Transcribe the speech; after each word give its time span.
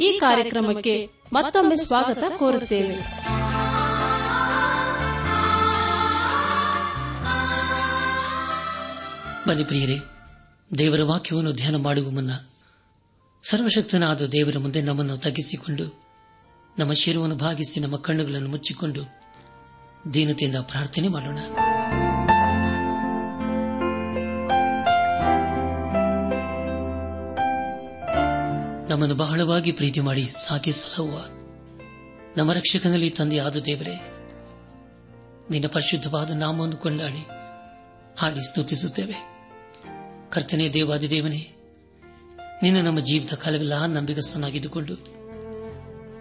ಈ 0.00 0.18
ಕಾರ್ಯಕ್ರಮಕ್ಕೆ 0.20 1.10
ಮತ್ತೊಮ್ಮೆ 1.32 1.76
ಸ್ವಾಗತ 1.76 2.24
ಕೋರುತ್ತೇವೆ. 2.36 2.94
ಬನ್ನಿ 9.48 9.64
ಪ್ರಿಯರೇ, 9.64 9.98
ದೇವರ 10.78 11.02
ವಾಕ್ಯವನ್ನು 11.02 11.52
ಧ್ಯಾನ 11.52 11.76
ಮಾಡುವ 11.76 12.10
ಮುನ್ನ 12.10 12.30
ಸರ್ವಶಕ್ತನಾದ 13.42 14.26
ದೇವರ 14.26 14.58
ಮುಂದೆ 14.58 14.82
ನಮ್ಮನ್ನು 14.82 15.16
ತಗ್ಗಿಸಿಕೊಂಡು, 15.16 16.04
ನಮ್ಮ 16.78 16.92
ಶಿರವನ್ನು 16.92 17.36
ಭಾಗಿಸಿ 17.36 17.80
ನಮ್ಮ 17.80 17.96
ಕಣ್ಣುಗಳನ್ನು 17.96 18.48
ಮುಚ್ಚಿಕೊಂಡು 18.48 19.02
ದೀನತೆಯಿಂದ 20.14 20.56
ಪ್ರಾರ್ಥನೆ 20.56 21.08
ಮಾಡೋಣ. 21.08 21.38
ನಮ್ಮನ್ನು 28.94 29.16
ಬಹಳವಾಗಿ 29.16 29.72
ಪ್ರೀತಿ 29.72 30.00
ಮಾಡಿ 30.00 30.30
ಸಾಕಿ 30.48 30.72
ಸಲಹುವ 30.72 31.24
ನಮ್ಮ 32.36 32.52
ರಕ್ಷಕನಲ್ಲಿ 32.52 33.10
ತಂದೆಯಾದ 33.10 33.56
ದೇವರೇ, 33.56 33.94
ನಿನ್ನ 35.50 35.66
ಪರಿಶುದ್ಧವಾದ 35.72 36.30
ನಾಮವನ್ನು 36.30 36.76
ಕೊಂಡಾಡಿ 36.76 37.26
ಹಾಡಿ 38.18 38.48
ಸ್ತುತಿಸುತ್ತೇವೆ. 38.48 39.16
ಕರ್ತನೆ 40.30 40.72
ದೇವಾದಿ 40.72 41.10
ದೇವನೇ, 41.10 41.42
ನಿನ್ನ 42.62 42.80
ನಮ್ಮ 42.80 43.00
ಜೀವಿತ 43.00 43.34
ಕಾಲವೆಲ್ಲ 43.34 43.86
ನಂಬಿಗಸ್ತನಾಗಿದ್ದುಕೊಂಡು 43.86 44.94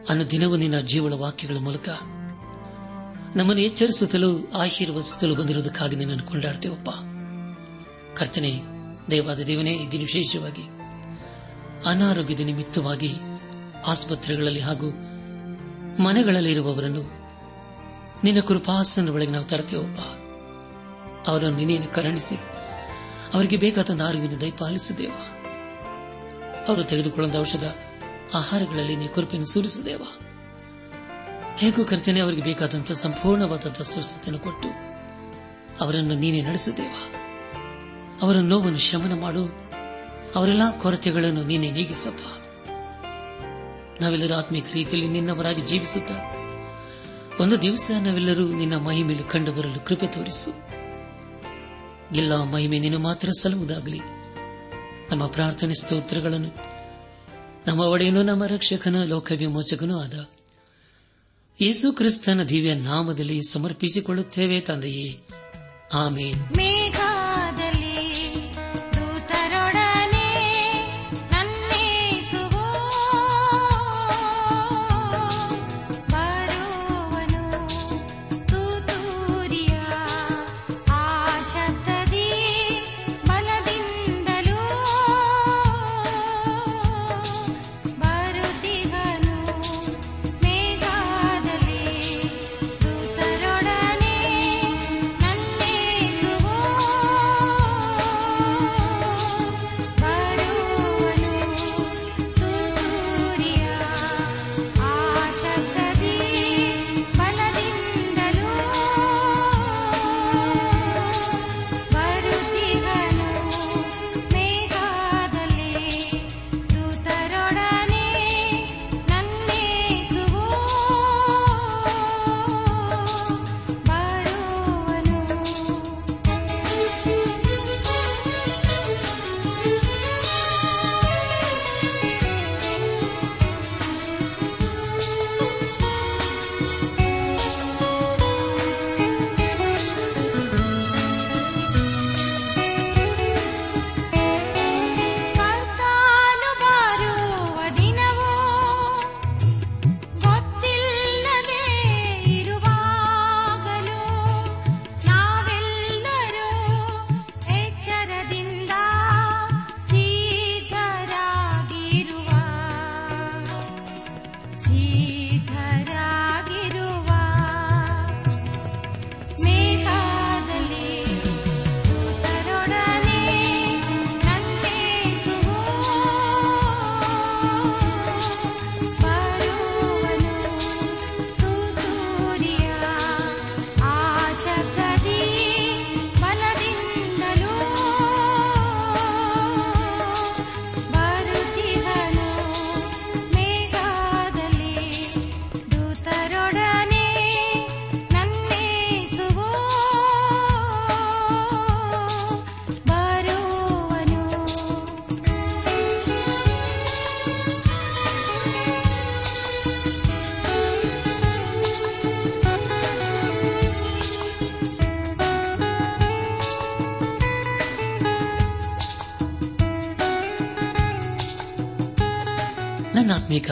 ಅನುದಿನವೂ 0.10 0.56
ನಿನ್ನ 0.56 0.80
ಜೀವಳ 0.80 1.14
ವಾಕ್ಯಗಳ 1.14 1.58
ಮೂಲಕ 1.58 1.90
ನಮ್ಮನ್ನು 3.38 3.62
ಎಚ್ಚರಿಸುತ್ತಲೂ 3.62 4.52
ಆಶೀರ್ವದಿಸುತ್ತಲೂ 4.52 5.36
ಬಂದಿರುವುದಕ್ಕಾಗಿ 5.36 5.96
ನಿನ್ನನ್ನು 5.96 6.24
ಕೊಂಡಾಡ್ತೇವಪ್ಪ. 6.24 6.90
ಕರ್ತನೆ 8.18 8.62
ದೇವಾದ 9.12 9.40
ದೇವನೇ, 9.40 9.74
ಈ 9.74 9.92
ದಿನ 9.92 10.02
ವಿಶೇಷವಾಗಿ 10.02 10.73
ಅನಾರೋಗ್ಯದ 11.86 12.40
ನಿಮಿತ್ತವಾಗಿ 12.40 13.12
ಆಸ್ಪತ್ರೆಗಳಲ್ಲಿ 13.88 14.60
ಹಾಗೂ 14.60 14.90
ಮನೆಗಳಲ್ಲಿರುವವರನ್ನು 16.04 17.04
ನಿನ್ನ 18.24 18.40
ಕೃಪಾಸನ 18.40 19.10
ಒಳಗೆ 19.10 19.32
ನಾವು 19.32 19.46
ತರ್ತೇವಪ್ಪ 19.46 20.02
ಅವರನ್ನು 21.30 21.58
ನಿನ್ನೇನು 21.58 21.88
ಕರುಣಿಸಿ, 21.94 22.36
ಅವರಿಗೆ 23.34 23.58
ಬೇಕಾದ 23.58 23.90
ನಾರುವಿನ 23.90 24.36
ದಯಪಾಲಿಸುದೇವ 24.42 25.16
ಅವರು 26.68 26.84
ತೆಗೆದುಕೊಳ್ಳುವ 26.84 27.40
ಔಷಧ 27.40 27.66
ಆಹಾರಗಳಲ್ಲಿ 28.34 28.96
ನೀ 28.96 29.08
ಕೃಪೆಯನ್ನು 29.08 29.50
ಸುರಿಸುದೇವ 29.54 30.04
ಹೇಗೂ 31.58 31.86
ಕರ್ತನೆ, 31.86 32.20
ಅವರಿಗೆ 32.20 32.42
ಬೇಕಾದಂತಹ 32.42 32.94
ಸಂಪೂರ್ಣವಾದಂತಹ 32.94 33.84
ಸ್ವಸ್ಥತೆಯನ್ನು 33.84 34.40
ಕೊಟ್ಟು 34.40 34.70
ಅವರನ್ನು 35.84 36.16
ನೀನೇ 36.16 36.42
ನಡೆಸುದೇವ 36.42 36.94
ಅವರ 38.22 38.36
ನೋವನ್ನು 38.36 38.80
ಶಮನ 38.80 39.16
ಮಾಡು. 39.22 39.63
ಅವರೆಲ್ಲಾ 40.36 40.72
ಕೊರತೆಗಳನ್ನು 40.72 41.44
ನೀನೆ 41.44 41.72
ನೀಗಿಸಪ್ಪ. 41.72 42.22
ನಾವೆಲ್ಲರೂ 44.02 44.34
ಆತ್ಮೀಕ 44.34 44.66
ರೀತಿಯಲ್ಲಿ 44.74 45.08
ನಿನ್ನವರಾಗಿ 45.08 45.62
ಜೀವಿಸುತ್ತ 45.62 46.12
ಒಂದು 47.42 47.62
ದಿವಸ 47.62 47.92
ನಾವೆಲ್ಲರೂ 48.02 48.48
ನಿನ್ನ 48.48 48.78
ಮಹಿಮೆಯಲ್ಲಿ 48.78 49.30
ಕಂಡು 49.30 49.52
ಬರಲು 49.52 49.86
ಕೃಪೆ 49.86 50.08
ತೋರಿಸು. 50.08 50.50
ಎಲ್ಲ 52.16 52.44
ಮಹಿಮೆ 52.44 52.80
ನಿನ್ನ 52.80 52.98
ಮಾತ್ರ 52.98 53.30
ಸಲ್ಲುವುದಾಗಲಿ. 53.30 54.00
ನಮ್ಮ 55.12 55.28
ಪ್ರಾರ್ಥನೆ 55.28 55.74
ಸ್ತೋತ್ರಗಳನ್ನು, 55.74 56.56
ನಮ್ಮ 57.68 57.80
ಒಡೆಯನು, 57.82 58.24
ನಮ್ಮ 58.24 58.46
ರಕ್ಷಕನ 58.46 59.04
ಲೋಕ 59.04 59.32
ವಿಮೋಚಕನೂ 59.32 60.00
ಆದ 60.00 60.30
ಯೇಸು 61.62 61.94
ಕ್ರಿಸ್ತನ 61.94 62.44
ದಿವ್ಯ 62.44 62.74
ನಾಮದಲ್ಲಿ 62.74 63.42
ಸಮರ್ಪಿಸಿಕೊಳ್ಳುತ್ತೇವೆ 63.50 64.60
ತಂದೆಯೇ. 64.60 65.22
ಆಮೇನ್. 65.94 66.40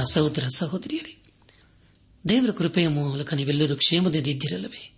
ಸಹೋದರ 0.04 0.48
ಸಹೋದರಿಯರೇ, 0.56 1.24
ದೇವರ 2.30 2.52
ಕೃಪೆಯ 2.52 2.88
ಮೂಲಕ 2.88 3.34
ನೀವೆಲ್ಲರೂ 3.34 3.76
ಕ್ಷೇಮದಿಂದ 3.76 4.28
ಇದ್ದಿರಲ್ಲವೇ? 4.28 4.98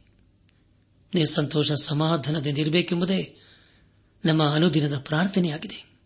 ನೀವು 1.16 1.34
ಸಂತೋಷ 1.34 1.72
ಸಮಾಧಾನದಿಂದ 1.72 2.58
ಇರಬೇಕೆಂಬುದೇ 2.58 3.38
ನಮ್ಮ 4.26 4.44
ಅನುದಿನದ 4.44 4.98
ಪ್ರಾರ್ಥನೆಯಾಗಿದೆ. 4.98 6.00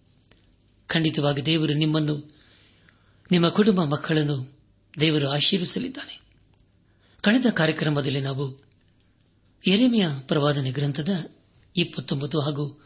ಖಂಡಿತವಾಗಿ 0.87 1.45
ದೇವರು 1.45 1.73
ನಿಮ್ಮನ್ನು, 1.73 2.37
ನಿಮ್ಮ 3.31 3.49
ಕುಟುಂಬ 3.49 3.83
ಮಕ್ಕಳನ್ನು 3.83 4.59
ದೇವರು 4.99 5.29
ಆಶೀರ್ವಿಸಲಿದ್ದಾನೆ. 5.29 6.21
ಕಳೆದ 7.21 7.45
ಕಾರ್ಯಕ್ರಮದಲ್ಲಿ 7.53 8.21
ನಾವು 8.21 8.67
ಎರೆಮೆಯ 9.67 10.07
ಪ್ರವಾದನೆ 10.19 10.71
ಗ್ರಂಥದ 10.71 11.09
ಇಪ್ಪತ್ತೊಂಬತ್ತು 11.75 12.39
ಹಾಗೂ 12.39 12.83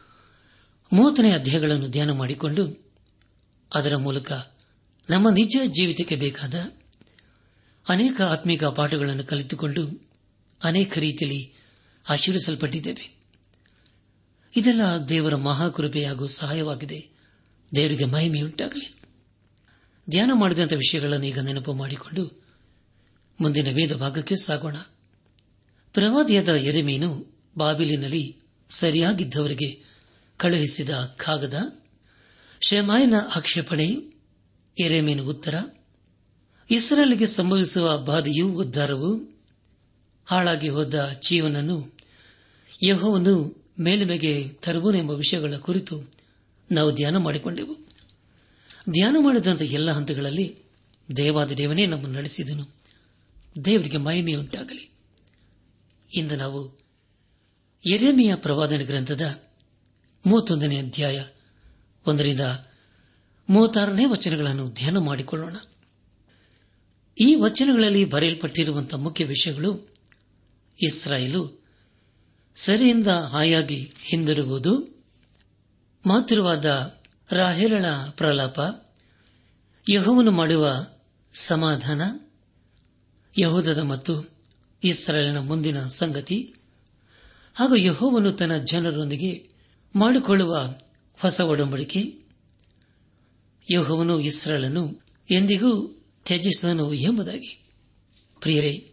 ಮೂವತ್ತನೇ 0.92 1.32
ಅಧ್ಯಾಯಗಳನ್ನು 1.32 1.88
ಧ್ಯಾನ 1.88 2.10
ಮಾಡಿಕೊಂಡು 2.10 2.90
ಅದರ 3.74 3.96
ಮೂಲಕ 3.96 4.32
ನಮ್ಮ 5.10 5.30
ನಿಜ 5.30 5.56
ಜೀವಿತಕ್ಕೆ 5.66 6.16
ಬೇಕಾದ 6.16 6.54
ಅನೇಕ 7.88 8.20
ಆತ್ಮಿಕ 8.20 8.64
ಪಾಠಗಳನ್ನು 8.64 9.24
ಕಲಿತುಕೊಂಡು 9.24 10.08
ಅನೇಕ 10.64 10.98
ರೀತಿಯಲ್ಲಿ 10.98 11.54
ಆಶೀರ್ವಿಸಲ್ಪಟ್ಟಿದ್ದೇವೆ. 12.08 13.16
ಇದೆಲ್ಲ 14.56 14.80
ದೇವರ 15.08 15.34
ಮಹಾಕೃಪೆ 15.34 16.04
ಹಾಗೂ 16.04 16.26
ಸಹಾಯವಾಗಿದೆ. 16.26 17.08
ದೇವರಿಗೆ 17.76 18.04
ಮಹಿಮೆಯುಂಟಾಗಲಿ. 18.04 18.94
ಧ್ಯಾನ 20.10 20.30
ಮಾಡಿದಂಥ 20.34 20.72
ವಿಷಯಗಳನ್ನು 20.72 21.26
ಈಗ 21.26 21.38
ನೆನಪು 21.38 21.72
ಮಾಡಿಕೊಂಡು 21.72 22.44
ಮುಂದಿನ 23.40 23.68
ವೇದ 23.68 23.92
ಭಾಗಕ್ಕೆ 23.92 24.36
ಸಾಗೋಣ. 24.36 24.76
ಪ್ರವಾದಿಯಾದ 25.92 26.48
ಎರೆಮೀನು 26.48 27.40
ಬಾಬಿಲಿನಲ್ಲಿ 27.58 28.36
ಸರಿಯಾಗಿದ್ದವರಿಗೆ 28.70 29.84
ಕಳುಹಿಸಿದ 30.36 30.90
ಕಾಗದ 30.90 31.82
ಶಮಾಯನ 32.60 33.14
ಆಕ್ಷೇಪಣೆ 33.36 34.11
ಎರೆಮೀನು 34.80 35.24
ಉತ್ತರ 35.24 35.64
ಇಸ್ರೇಲ್ಗೆ 36.70 37.26
ಸಂಭವಿಸುವ 37.26 37.98
ಬಾಧೆಯೂ 37.98 38.48
ಉದ್ದಾರವು 38.48 39.32
ಹಾಳಾಗಿ 40.26 40.68
ಹೋದ 40.68 41.16
ಜೀವನನ್ನು 41.28 41.98
ಯಹೋವನ್ನು 42.86 43.64
ಮೇಲ್ಮೆಗೆ 43.80 44.48
ತರುವನೆಂಬ 44.48 45.10
ವಿಷಯಗಳ 45.10 45.54
ಕುರಿತು 45.56 46.12
ನಾವು 46.72 46.94
ಧ್ಯಾನ 46.94 47.16
ಮಾಡಿಕೊಂಡೆವು. 47.16 47.74
ಧ್ಯಾನ 48.90 49.16
ಮಾಡಿದಂಥ 49.20 49.62
ಎಲ್ಲ 49.62 49.90
ಹಂತಗಳಲ್ಲಿ 49.90 50.56
ದೇವಾದ 51.16 51.52
ದೇವನೇ 51.52 51.86
ನಮ್ಮನ್ನು 51.86 52.18
ನಡೆಸಿದನು. 52.18 52.74
ದೇವರಿಗೆ 53.64 53.96
ಮಹಿಮೆಯುಂಟಾಗಲಿ 53.96 54.90
ಇಂದು 56.16 56.36
ನಾವು 56.36 56.78
ಎರೆಮಿಯ 57.90 58.34
ಪ್ರವಾದನ 58.34 58.82
ಗ್ರಂಥದ 58.82 59.42
ಮೂವತ್ತೊಂದನೇ 60.26 60.78
ಅಧ್ಯಾಯ 60.78 61.24
ಒಂದರಿಂದ 62.06 62.40
ಮೂವತ್ತಾರನೇ 63.48 64.04
ವಚನಗಳನ್ನು 64.04 64.70
ಧ್ಯಾನ 64.70 64.98
ಮಾಡಿಕೊಳ್ಳೋಣ. 64.98 65.56
ಈ 67.20 67.34
ವಚನಗಳಲ್ಲಿ 67.34 68.04
ಬರೆಯಲ್ಪಟ್ಟಿರುವಂತಹ 68.04 68.96
ಮುಖ್ಯ 68.96 69.24
ವಿಷಯಗಳು, 69.24 69.96
ಇಸ್ರಾಯೇಲು 70.82 71.64
ಸರಿಯಿಂದ 72.54 73.06
ಹಾಯಾಗಿ 73.06 73.92
ಹಿಂದಿರುಗುವುದು 74.02 75.02
ಮಾತೃವಾದ 76.06 76.98
ರಾಹೇಲಳ 77.30 77.84
ಪ್ರಲಾಪ, 78.10 78.60
ಯಹೋವನು 79.88 80.30
ಮಾಡುವ 80.30 80.86
ಸಮಾಧಾನ, 81.34 82.02
ಯಹೋದದ 83.38 83.78
ಮತ್ತು 83.78 84.30
ಇಸ್ರಾಯೇಲಿನ 84.84 85.38
ಮುಂದಿನ 85.38 85.86
ಸಂಗತಿ, 85.86 86.54
ಹಾಗೂ 87.54 87.76
ಯಹೋವನು 87.76 88.32
ತನ್ನ 88.32 88.56
ಜನರೊಂದಿಗೆ 88.56 89.48
ಮಾಡಿಕೊಳ್ಳುವ 89.96 90.74
ಹೊಸ 91.20 91.40
ಒಡಂಬಡಿಕೆ 91.40 92.21
ಯಹೋವನು 93.70 94.20
ಇಸ್ರಾಯೇಲನ್ನು 94.20 95.02
ಎಂದಿಗೂ 95.30 95.86
ತ್ಯಜಿಸಿದನು 96.24 96.94
ಎಂಬುದಾಗಿ. 96.94 97.64
ಪ್ರಿಯರೇ, 98.40 98.92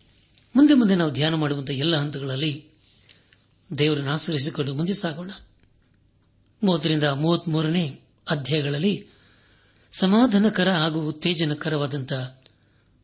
ಮುಂದೆ 0.55 0.73
ಮುಂದೆ 0.73 0.95
ನಾವು 0.95 1.11
ಧ್ಯಾನ 1.11 1.33
ಮಾಡುವಂತಹ 1.33 1.73
ಎಲ್ಲ 1.73 1.95
ಹಂತಗಳಲ್ಲಿ 1.95 2.65
ದೇವರನ್ನು 3.77 4.13
ಆಶ್ರಯಿಸಿಕೊಂಡು 4.13 4.73
ಮುಂದೆ 4.73 4.93
ಸಾಗೋಣ. 4.93 5.31
ಮೂವತ್ತರಿಂದ 6.63 7.03
ಮೂವತ್ಮೂರನೇ 7.03 7.99
ಅಧ್ಯಾಯಗಳಲ್ಲಿ 8.29 9.07
ಸಮಾಧಾನಕರ 9.91 10.71
ಹಾಗೂ 10.71 11.09
ಉತ್ತೇಜನಕರವಾದಂತಹ 11.09 12.41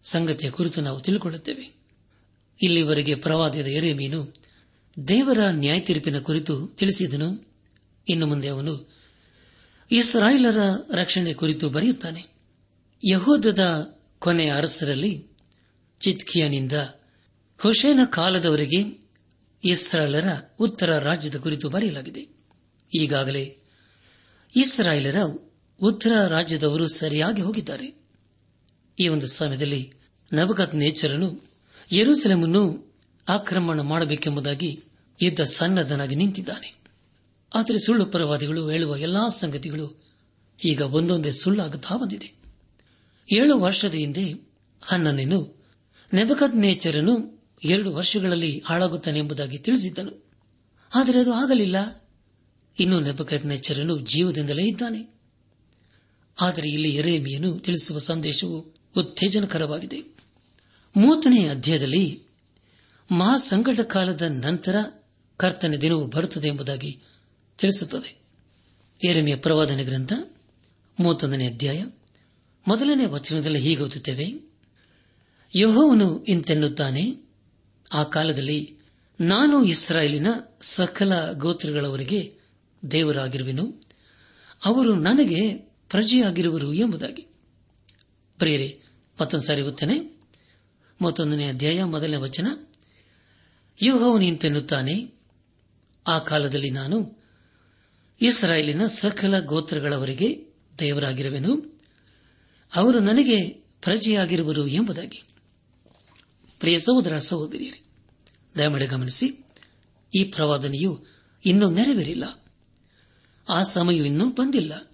ಸಂಗತಿಯ 0.04 0.52
ಕುರಿತು 0.52 0.82
ನಾವು 0.82 1.02
ತಿಳಿಕೊಳ್ಳುತ್ತೇವೆ. 1.02 1.76
ಇಲ್ಲಿವರೆಗೆ 2.62 3.16
ಪ್ರವಾದದ 3.16 3.68
ಎರೆ 3.68 3.94
ಮೀನು 3.94 4.34
ದೇವರ 5.08 5.38
ನ್ಯಾಯ 5.52 5.80
ತೀರ್ಪಿನ 5.80 6.20
ಕುರಿತು 6.20 6.68
ತಿಳಿಸಿದನು. 6.68 7.54
ಇನ್ನು 8.10 8.28
ಮುಂದೆ 8.28 8.48
ಅವನು 8.48 8.95
ಇಸ್ರಾಯೇಲರ 9.92 10.58
ರಕ್ಷಣೆ 10.94 11.34
ಕುರಿತು 11.34 11.70
ಬರೆಯುತ್ತಾನೆ. 11.70 12.26
ಯಹೋದದ 13.10 13.60
ಕೊನೆಯ 14.20 14.54
ಅರಸರಲ್ಲಿ 14.56 15.28
ಚಿತ್ಕಿಯನಿಂದ 16.00 16.72
ಹುಷೇನ 17.58 18.00
ಕಾಲದವರೆಗೆ 18.06 19.10
ಇಸ್ರಾಯೇಲರ 19.64 20.24
ಉತ್ತರ 20.60 20.98
ರಾಜ್ಯದ 20.98 21.36
ಕುರಿತು 21.36 21.70
ಬರೆಯಲಾಗಿದೆ. 21.70 22.28
ಈಗಾಗಲೇ 23.00 23.58
ಇಸ್ರಾಯೇಲರ 24.56 25.16
ಉತ್ತರ 25.82 26.28
ರಾಜ್ಯದವರು 26.28 26.88
ಸರಿಯಾಗಿ 26.88 27.42
ಹೋಗಿದ್ದಾರೆ. 27.42 28.06
ಈ 29.00 29.08
ಒಂದು 29.08 29.28
ಸಮಯದಲ್ಲಿ 29.28 29.94
ನವಗತ್ 30.34 30.76
ನೇಚರನು 30.76 31.50
ಯೆರೂಸಲೇಮನ್ನು 31.92 32.94
ಆಕ್ರಮಣ 33.30 33.82
ಮಾಡಬೇಕೆಂಬುದಾಗಿ 33.82 34.80
ಯುದ್ಧ 35.22 35.42
ಸನ್ನದ್ದನಾಗಿ 35.42 36.16
ನಿಂತಿದ್ದಾನೆ. 36.16 36.75
ಆದರೆ 37.56 37.80
ಸುಳ್ಳು 37.80 38.06
ಪರವಾದಿಗಳು 38.06 38.70
ಹೇಳುವ 38.70 38.98
ಎಲ್ಲಾ 38.98 39.30
ಸಂಗತಿಗಳು 39.30 40.06
ಈಗ 40.66 40.82
ಒಂದೊಂದೇ 40.82 41.32
ಸುಳ್ಳಾಗುತ್ತಾ 41.32 41.98
ಬಂದಿದೆ. 41.98 42.34
ಏಳು 43.34 43.60
ವರ್ಷದ 43.60 43.94
ಹಿಂದೆ 43.94 44.34
ಹನ್ನನೇನು 44.82 45.64
ನೆಬಕದ್ 46.14 46.56
ನೇಚರನು 46.56 47.44
ಎರಡು 47.64 47.94
ವರ್ಷಗಳಲ್ಲಿ 47.94 48.64
ಹಾಳಾಗುತ್ತಾನೆ 48.66 49.20
ಎಂಬುದಾಗಿ 49.20 49.58
ತಿಳಿಸಿದ್ದನು. 49.58 50.26
ಆದರೆ 50.96 51.20
ಅದು 51.20 51.34
ಆಗಲಿಲ್ಲ. 51.34 52.08
ಇನ್ನು 52.80 53.00
ನೆಬಕದ್ 53.00 53.46
ನೇಚರನು 53.46 54.00
ಜೀವದಿಂದಲೇ 54.00 54.64
ಇದ್ದಾನೆ. 54.64 55.20
ಆದರೆ 56.42 56.70
ಇಲ್ಲಿ 56.70 56.96
ಎರೇಮಿಯನ್ನು 56.96 57.60
ತಿಳಿಸುವ 57.60 58.00
ಸಂದೇಶವು 58.00 58.60
ಉತ್ತೇಜನಕರವಾಗಿದೆ. 58.98 60.02
ಮೂವತ್ತನೇ 60.98 61.48
ಅಧ್ಯಾಯದಲ್ಲಿ 61.48 62.24
ಮಹಾಸಂಕಟ 63.12 63.80
ಕಾಲದ 63.80 64.22
ನಂತರ 64.22 64.76
ಕರ್ತನ 65.38 65.74
ದಿನವು 65.82 66.08
ಬರುತ್ತದೆ 66.08 66.48
ಎಂಬುದಾಗಿ 66.48 67.02
ತಿಳಿಸುತ್ತದೆ. 67.58 68.26
ಏರಮಿಯ 69.06 69.36
ಪ್ರವಾದನೆ 69.36 69.84
ಗ್ರಂಥ, 69.84 70.14
ಮೂವತ್ತೊಂದನೇ 71.00 71.48
ಅಧ್ಯಾಯ, 71.48 71.84
ಮೊದಲನೇ 72.68 73.06
ವಚನದಲ್ಲಿ 73.06 73.60
ಹೀಗೆ 73.60 73.84
ಓದುತ್ತೇವೆ. 73.84 74.54
ಯಹೋವನು 75.56 76.24
ಇಂತೆನ್ನುತ್ತಾನೆ, 76.24 77.26
ಆ 77.94 78.04
ಕಾಲದಲ್ಲಿ 78.04 78.78
ನಾನು 79.22 79.64
ಇಸ್ರಾಯೇಲಿನ 79.64 80.28
ಸಕಲ 80.62 81.32
ಗೋತ್ರಗಳವರಿಗೆ 81.32 82.36
ದೇವರಾಗಿರುವೆನು, 82.92 83.82
ಅವರು 84.66 84.96
ನನಗೆ 84.96 85.54
ಪ್ರಜೆಯಾಗಿರುವರು 85.90 86.74
ಎಂಬುದಾಗಿ. 86.74 87.22
ಪ್ರಿಯರೇ, 88.38 88.82
ಮತ್ತೊಂದು 89.22 89.46
ಸಾರಿ 89.46 89.62
ಓದ್ತೇನೆ 89.62 90.22
ಮತ್ತೊಂದನೇ 91.02 91.48
ಅಧ್ಯಾಯ, 91.48 91.84
ಮೊದಲನೇ 91.84 92.16
ವಚನ. 92.16 92.48
ಯೋಹವನು 93.82 94.22
ಇಂತೆನ್ನುತ್ತಾನೆ, 94.22 95.12
ಆ 96.08 96.20
ಕಾಲದಲ್ಲಿ 96.20 96.70
ನಾನು 96.70 97.15
ಇಸ್ರಾಯೇಲಿನ 98.22 98.86
ಸಕಲ 98.86 99.40
ಗೋತ್ರಗಳವರಿಗೆ 99.40 100.48
ದೇವರಾಗಿರುವೆನು. 100.80 101.82
ಅವರು 102.76 103.00
ನನಗೆ 103.00 103.48
ಪ್ರಜೆಯಾಗಿರುವರು 103.82 104.68
ಎಂಬುದಾಗಿ. 104.68 105.24
ಪ್ರಿಯ 106.60 106.80
ಸಹೋದರ 106.80 107.18
ಸಹೋದರಿಯರೇ, 107.18 107.84
ದಯಮಾಡಿ 108.58 108.86
ಗಮನಿಸಿ, 108.86 109.46
ಈ 110.16 110.24
ಪ್ರವಾದನೆಯು 110.24 111.06
ಇನ್ನೂ 111.46 111.70
ನೆರವೇರಿಲ್ಲ. 111.70 112.46
ಆ 113.50 113.64
ಸಮಯ 113.64 113.96
ಇನ್ನೂ 113.96 114.30
ಬಂದಿಲ್ಲ. 114.30 114.92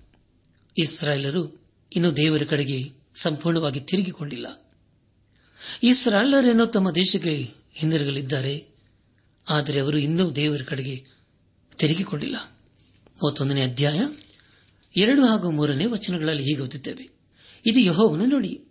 ಇಸ್ರಾಯೇಲರು 0.77 1.67
ಇನ್ನು 1.95 2.17
ದೇವರ 2.17 2.41
ಕಡೆಗೆ 2.49 2.91
ಸಂಪೂರ್ಣವಾಗಿ 3.15 3.79
ತಿರುಗಿಕೊಂಡಿಲ್ಲ. 3.79 4.75
ಇಸ್ರಾಯೇಲರೇನೋ 5.83 6.65
ತಮ್ಮ 6.65 6.91
ದೇಶಕ್ಕೆ 6.91 7.51
ಹಿಂದಿರುಗಲಿದ್ದಾರೆ. 7.73 8.67
ಆದರೆ 9.49 9.79
ಅವರು 9.79 9.97
ಇನ್ನೂ 9.97 10.31
ದೇವರ 10.31 10.61
ಕಡೆಗೆ 10.61 11.05
ತಿರುಗಿಕೊಂಡಿಲ್ಲ. 11.77 12.50
ಮೂವತ್ತೊಂದನೇ 13.21 13.61
ಅಧ್ಯಾಯ 13.61 14.01
ಎರಡು 14.95 15.25
ಹಾಗೂ 15.25 15.51
ಮೂರನೇ 15.51 15.85
ವಚನಗಳಲ್ಲಿ 15.85 16.43
ಹೀಗೆ 16.43 16.61
ಓದುತ್ತೇವೆ. 16.61 17.09
ಇದು 17.65 17.79
ಯಹೋವನ 17.79 18.21
ನೋಡಿ, 18.25 18.63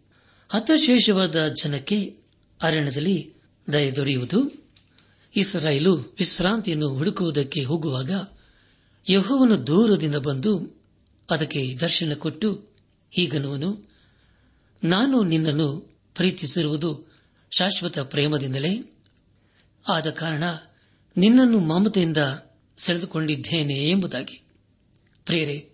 ಹತಶೇಷವಾದ 0.49 1.49
ಜನಕ್ಕೆ 1.49 2.19
ಅರಣ್ಯದಲ್ಲಿ 2.63 3.35
ದಯ 3.73 3.91
ದೊರೆಯುವುದು, 3.91 4.69
ಇಸ್ರಾಯೇಲು 5.37 5.97
ವಿಶ್ರಾಂತಿಯನ್ನು 5.97 6.89
ಹುಡುಕುವುದಕ್ಕೆ 6.89 7.65
ಹೋಗುವಾಗ 7.65 8.11
ಯಹೋವನು 9.09 9.67
ದೂರದಿಂದ 9.67 10.15
ಬಂದು 10.15 10.83
ಅದಕ್ಕೆ 11.31 11.79
ದರ್ಶನ 11.81 12.13
ಕೊಟ್ಟು 12.15 12.69
ಹೀಗನ್ನುವನು, 13.11 13.91
ನಾನು 14.85 15.23
ನಿನ್ನನ್ನು 15.23 15.99
ಪ್ರೀತಿಸಿರುವುದು 16.15 17.13
ಶಾಶ್ವತ 17.51 17.99
ಪ್ರೇಮದಿಂದಲೇ. 17.99 19.03
ಆದ 19.89 20.11
ಕಾರಣ 20.11 20.45
ನಿನ್ನನ್ನು 21.17 21.61
ಮಮತೆಯಿಂದ 21.61 22.17
ಸೆಳೆದುಕೊಂಡಿದ್ದೇನೆ 22.81 23.75
ಎಂಬುದಾಗಿ. 23.75 24.43
ಪ್ರೇರೆ 25.27 25.71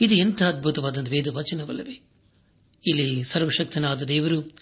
ಇದು 0.00 0.14
ಎಂಥ 0.14 0.42
ಅದ್ಭುತವಾದ 0.42 1.08
ವೇದ 1.08 1.26
ವಚನವಲ್ಲವೇ 1.26 2.00
ಇಲ್ಲಿ 2.86 3.24
ಸರ್ವಶಕ್ತನಾದ 3.24 4.02
ದೇವರು 4.02 4.56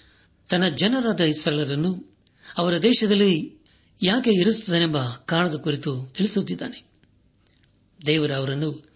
ತನ್ನ 0.48 0.68
ಜನರಾದ 0.68 1.20
ಇಸ್ರಾಲರನ್ನು 1.20 2.16
ಅವರ 2.56 2.82
ದೇಶದಲ್ಲಿ 2.82 3.62
ಯಾಕೆ 4.02 4.30
ಇರಿಸುತ್ತಾನೆಂಬ 4.30 5.08
ಕಾರಣದ 5.08 5.54
ಕುರಿತು 5.54 6.12
ತಿಳಿಸುತ್ತಿದ್ದಾನೆ. 6.16 6.84
ದೇವರ 8.06 8.34
ಅವರನ್ನು 8.34 8.90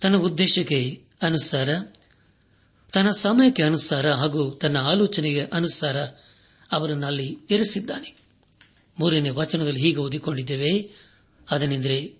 ತನ್ನ 0.00 0.16
ಉದ್ದೇಶಕ್ಕೆ 0.16 1.02
ಅನುಸಾರ, 1.22 1.68
ತನ್ನ 2.92 3.10
ಸಮಯಕ್ಕೆ 3.10 3.62
ಅನುಸಾರ 3.62 4.12
ಹಾಗೂ 4.12 4.50
ತನ್ನ 4.50 4.76
ಆಲೋಚನೆಗೆ 4.76 5.44
ಅನುಸಾರ 5.44 5.96
ಅವರನ್ನು 6.72 7.06
ಅಲ್ಲಿ 7.06 7.36
ಇರಿಸಿದ್ದಾನೆ. 7.50 8.16
ಮೂರನೇ 9.00 9.30
ವಚನದಲ್ಲಿ 9.30 9.80
ಹೀಗೆ 9.80 9.96
ಓದಿಕೊಂಡಿದ್ದೇವೆ 9.96 11.05
ಅದನೆಂದರೆ 11.50 12.14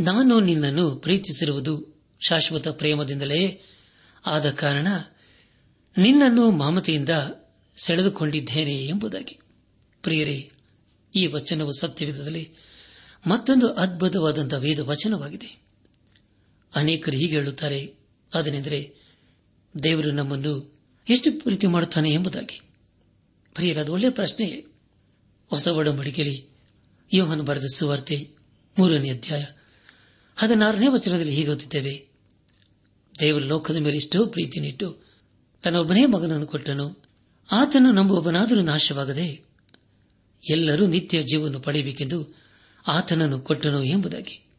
ನಾನು 0.00 0.40
ನಿನ್ನನ್ನು 0.40 0.96
ಪ್ರೀತಿಸಿರುವುದು 0.96 2.02
ಶಾಶ್ವತ 2.28 2.68
ಪ್ರೇಮದಿಂದಲೇ 2.68 3.62
ಆದ 4.26 4.50
ಕಾರಣ 4.50 4.86
ನಿನ್ನನ್ನು 5.98 6.50
ಮಮತೆಯಿಂದ 6.50 7.08
ಸೆಳೆದುಕೊಂಡಿದ್ದೇನೆ 7.76 8.86
ಎಂಬುದಾಗಿ. 8.86 9.38
ಪ್ರಿಯರೇ, 10.02 10.52
ಈ 11.14 11.26
ವಚನವು 11.26 11.72
ಸತ್ಯವಿಧದಲ್ಲಿ 11.72 12.54
ಮತ್ತೊಂದು 13.26 13.74
ಅದ್ಭುತವಾದಂತಹ 13.74 14.58
ವೇದ 14.58 14.78
ವಚನವಾಗಿದೆ 14.78 15.62
ಅನೇಕರು 16.74 17.14
ಹೀಗೆ 17.14 17.32
ಹೇಳುತ್ತಾರೆ 17.32 17.94
ಅದನೆಂದರೆ 18.34 18.94
ದೇವರು 19.82 20.10
ನಮ್ಮನ್ನು 20.10 20.78
ಎಷ್ಟು 21.08 21.32
ಪ್ರೀತಿ 21.32 21.66
ಮಾಡುತ್ತಾನೆ 21.66 22.10
ಎಂಬುದಾಗಿ. 22.10 22.60
ಪ್ರಿಯರ, 23.54 23.78
ಅದು 23.78 23.92
ಒಳ್ಳೆಯ 23.92 24.10
ಪ್ರಶ್ನೆಯೇ. 24.10 24.66
ಹೊಸ 25.50 25.68
ಒಡಂಬಡಿಕೆಯಲ್ಲಿ 25.68 26.57
ಯೋಹನ 27.12 27.40
ಬರೆದ 27.40 27.64
ಸುವಾರ್ತೆ 27.74 28.30
ಮೂರನೇ 28.78 29.10
ಅಧ್ಯಾಯ. 29.10 29.44
ಹದಿನಾರನೇ 30.36 30.86
ವಚನದಲ್ಲಿ 30.88 31.34
ಹೀಗೆ 31.34 31.48
ಓದುತ್ತೇವೆ. 31.48 32.08
ದೇವರ 33.20 33.42
ಲೋಕದ 33.42 33.76
ಮೇಲೆ 33.76 33.96
ಎಷ್ಟೋ 33.96 34.26
ಪ್ರೀತಿನಿಟ್ಟು 34.26 35.04
ತನ್ನ 35.62 35.76
ಒಬ್ಬನೇ 35.76 36.06
ಮಗನನ್ನು 36.06 36.46
ಕೊಟ್ಟನು. 36.46 37.02
ಆತನು 37.52 37.92
ನಂಬುವವನಾದರೂ 37.92 38.60
ನಾಶವಾಗದೆ 38.60 39.44
ಎಲ್ಲರೂ 40.50 40.86
ನಿತ್ಯ 40.86 41.22
ಜೀವವನ್ನು 41.22 41.60
ಪಡೆಯಬೇಕೆಂದು 41.60 42.34
ಆತನನ್ನು 42.86 43.40
ಕೊಟ್ಟನು 43.40 43.82
ಎಂಬುದಾಗಿ. 43.82 44.50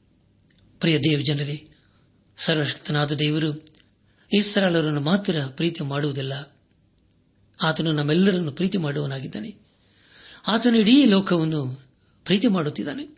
ಪ್ರಿಯ 0.79 0.99
ದೇವ 0.99 1.19
ಜನರೇ, 1.21 1.67
ಸರ್ವಶಕ್ತನಾದ 2.37 3.11
ದೇವರು 3.11 3.65
ಇಸ್ರಾಲರನ್ನು 4.33 5.01
ಮಾತ್ರ 5.01 5.35
ಪ್ರೀತಿ 5.49 5.83
ಮಾಡುವುದಿಲ್ಲ. 5.83 6.55
ಆತನು 7.63 7.91
ನಮ್ಮೆಲ್ಲರನ್ನು 7.91 8.51
ಪ್ರೀತಿ 8.51 8.77
ಮಾಡುವನಾಗಿದ್ದಾನೆ 8.77 9.55
ಆತನು 10.47 10.77
ಇಡೀ 10.77 11.05
ಲೋಕವನ್ನು 11.05 11.88
ಪ್ರೀತಿ 12.29 12.47
ಮಾಡುತ್ತಿದ್ದಾನೆ. 12.47 13.17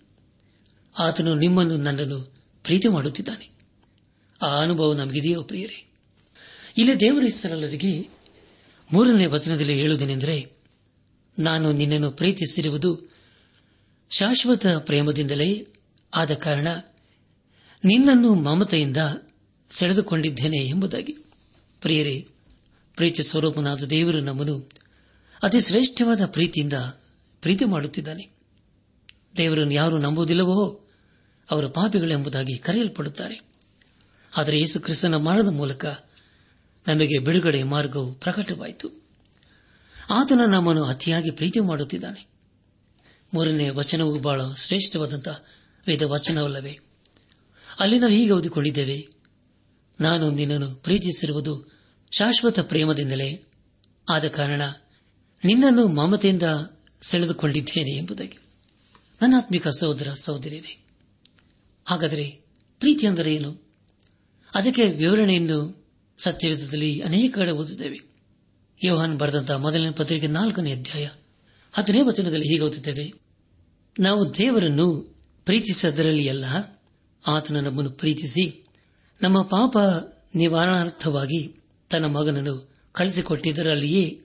ಆತನು 0.99 1.35
ನಿಮ್ಮನ್ನು, 1.35 1.77
ನನ್ನನ್ನು 1.77 2.21
ಪ್ರೀತಿ 2.63 2.87
ಮಾಡುತ್ತಿದ್ದಾನೆ. 2.87 3.49
ಆ 4.41 4.61
ಅನುಭವ 4.61 4.93
ನಮಗಿದೆಯೋ 4.93 5.43
ಪ್ರಿಯರೇ? 5.43 5.93
ಇಲ್ಲಿ 6.77 6.99
ದೇವರ 6.99 7.23
ಹೆಸರಲ್ಲರಿಗೆ 7.23 8.09
ಮೂರನೇ 8.93 9.25
ವಚನದಲ್ಲಿ 9.25 9.73
ಹೇಳುವುದೇನೆಂದರೆ, 9.73 10.51
ನಾನು 11.39 11.71
ನಿನ್ನನ್ನು 11.71 12.11
ಪ್ರೀತಿಸಿರುವುದು 12.11 13.11
ಶಾಶ್ವತ 14.09 14.67
ಪ್ರೇಮದಿಂದಲೇ 14.67 15.67
ಆದ 16.13 16.33
ಕಾರಣ 16.33 16.67
ನಿನ್ನನ್ನು 17.85 18.33
ಮಮತೆಯಿಂದ 18.33 18.97
ಸೆಳೆದುಕೊಂಡಿದ್ದೇನೆ 19.69 20.57
ಎಂಬುದಾಗಿ. 20.57 21.17
ಪ್ರಿಯರೇ, 21.81 22.27
ಪ್ರೀತಿ 22.95 23.23
ಸ್ವರೂಪನಾದ 23.23 23.83
ದೇವರು 23.83 24.21
ನಮ್ಮನ್ನು 24.21 24.69
ಅತಿ 25.43 25.61
ಶ್ರೇಷ್ಠವಾದ 25.61 26.25
ಪ್ರೀತಿಯಿಂದ 26.25 26.73
ಪ್ರೀತಿ 27.41 27.65
ಮಾಡುತ್ತಿದ್ದಾನೆ. 27.65 28.30
ದೇವರನ್ನು 29.37 29.73
ಯಾರು 29.73 29.97
ನಂಬುವುದಿಲ್ಲವೋ 29.97 30.87
ಅವರು 31.51 31.69
ಪಾಪಿಗಳೆಂಬುದಾಗಿ 31.69 32.57
ಕರೆಯಲ್ಪಡುತ್ತಾರೆ. 32.57 33.41
ಆದರೆ 34.37 34.59
ಯೇಸು 34.59 34.79
ಕ್ರಿಸ್ತನ 34.79 35.15
ಮರಣದ 35.15 35.49
ಮೂಲಕ 35.49 35.85
ನಮಗೆ 36.87 37.19
ಬಿಡುಗಡೆ 37.19 37.63
ಮಾರ್ಗವು 37.63 38.13
ಪ್ರಕಟವಾಯಿತು. 38.13 39.01
ಆತನ 40.09 40.39
ನಮ್ಮನ್ನು 40.47 40.83
ಅತಿಯಾಗಿ 40.83 41.31
ಪ್ರೀತಿ 41.31 41.59
ಮಾಡುತ್ತಿದ್ದಾನೆ. 41.59 42.27
ಮೂರನೇ 43.33 43.69
ವಚನವು 43.69 44.19
ಬಹಳ 44.19 44.41
ಶ್ರೇಷ್ಠವಾದಂತಹ 44.53 45.43
ವೇದ 45.87 46.01
ವಚನವಲ್ಲವೇ 46.01 46.79
ಅಲ್ಲಿ 47.79 47.99
ನಾವು 47.99 48.11
ಹೀಗೆ 48.11 48.31
ಓದಿಕೊಂಡಿದ್ದೇವೆ, 48.31 49.07
ನಾನು 50.01 50.31
ನಿನ್ನನ್ನು 50.31 50.75
ಪ್ರೀತಿಸಿರುವುದು 50.75 51.71
ಶಾಶ್ವತ 52.11 52.59
ಪ್ರೇಮದಿಂದಲೇ, 52.59 53.45
ಆದ 54.09 54.27
ಕಾರಣ 54.27 54.61
ನಿನ್ನನ್ನು 55.45 55.87
ಮಮತೆಯಿಂದ 55.87 56.43
ಸೆಳೆದುಕೊಂಡಿದ್ದೇನೆ 57.01 57.97
ಎಂಬುದಾಗಿ. 57.97 58.37
ನನ್ನಾತ್ಮಿಕ 59.21 59.67
ಸಹೋದರ, 59.67 60.13
ಸಹೋದರಿಯರೇ. 60.13 60.85
ಹಾಗಾದರೆ 61.85 62.41
ಪ್ರೀತಿ 62.79 63.07
ಅಂದರೆ 63.07 63.35
ಏನು? 63.35 63.71
ಅದಕ್ಕೆ 64.55 64.85
ವಿವರಣೆಯನ್ನು 64.87 65.89
ಸತ್ಯವಿಧದಲ್ಲಿ 66.17 67.01
ಅನೇಕ 67.01 67.37
ಕಡೆ 67.37 67.51
ಓದುತ್ತೇವೆ. 67.51 67.99
ಯೋಹಾನ್ 68.83 69.17
ಬರೆದಂತಹ 69.17 69.55
ಮೊದಲನೇ 69.55 69.91
ಪತ್ರಿಕೆ 69.91 70.27
ನಾಲ್ಕನೇ 70.27 70.71
ಅಧ್ಯಾಯ 70.71 71.09
ಹತ್ತನೇ 71.73 72.01
ವಚನದಲ್ಲಿ 72.01 72.47
ಹೀಗೆ 72.47 72.61
ಓದುತ್ತೇವೆ. 72.61 73.13
ನಾವು 73.99 74.37
ದೇವರನ್ನು 74.37 75.15
ಪ್ರೀತಿಸದರಲ್ಲಿ 75.45 76.29
ಅಲ್ಲ, 76.29 76.45
ಆತನ 77.27 77.59
ನಮ್ಮನ್ನು 77.59 77.91
ಪ್ರೀತಿಸಿ 77.91 78.65
ನಮ್ಮ 79.21 79.41
ಪಾಪ 79.41 79.77
ನಿವಾರಣಾರ್ಥವಾಗಿ 80.35 81.55
ತನ್ನ 81.89 82.05
ಮಗನನ್ನು 82.05 82.73
ಕಳಿಸಿಕೊಟ್ಟಿದ್ದರಲ್ಲಿಯೇ 82.91 84.21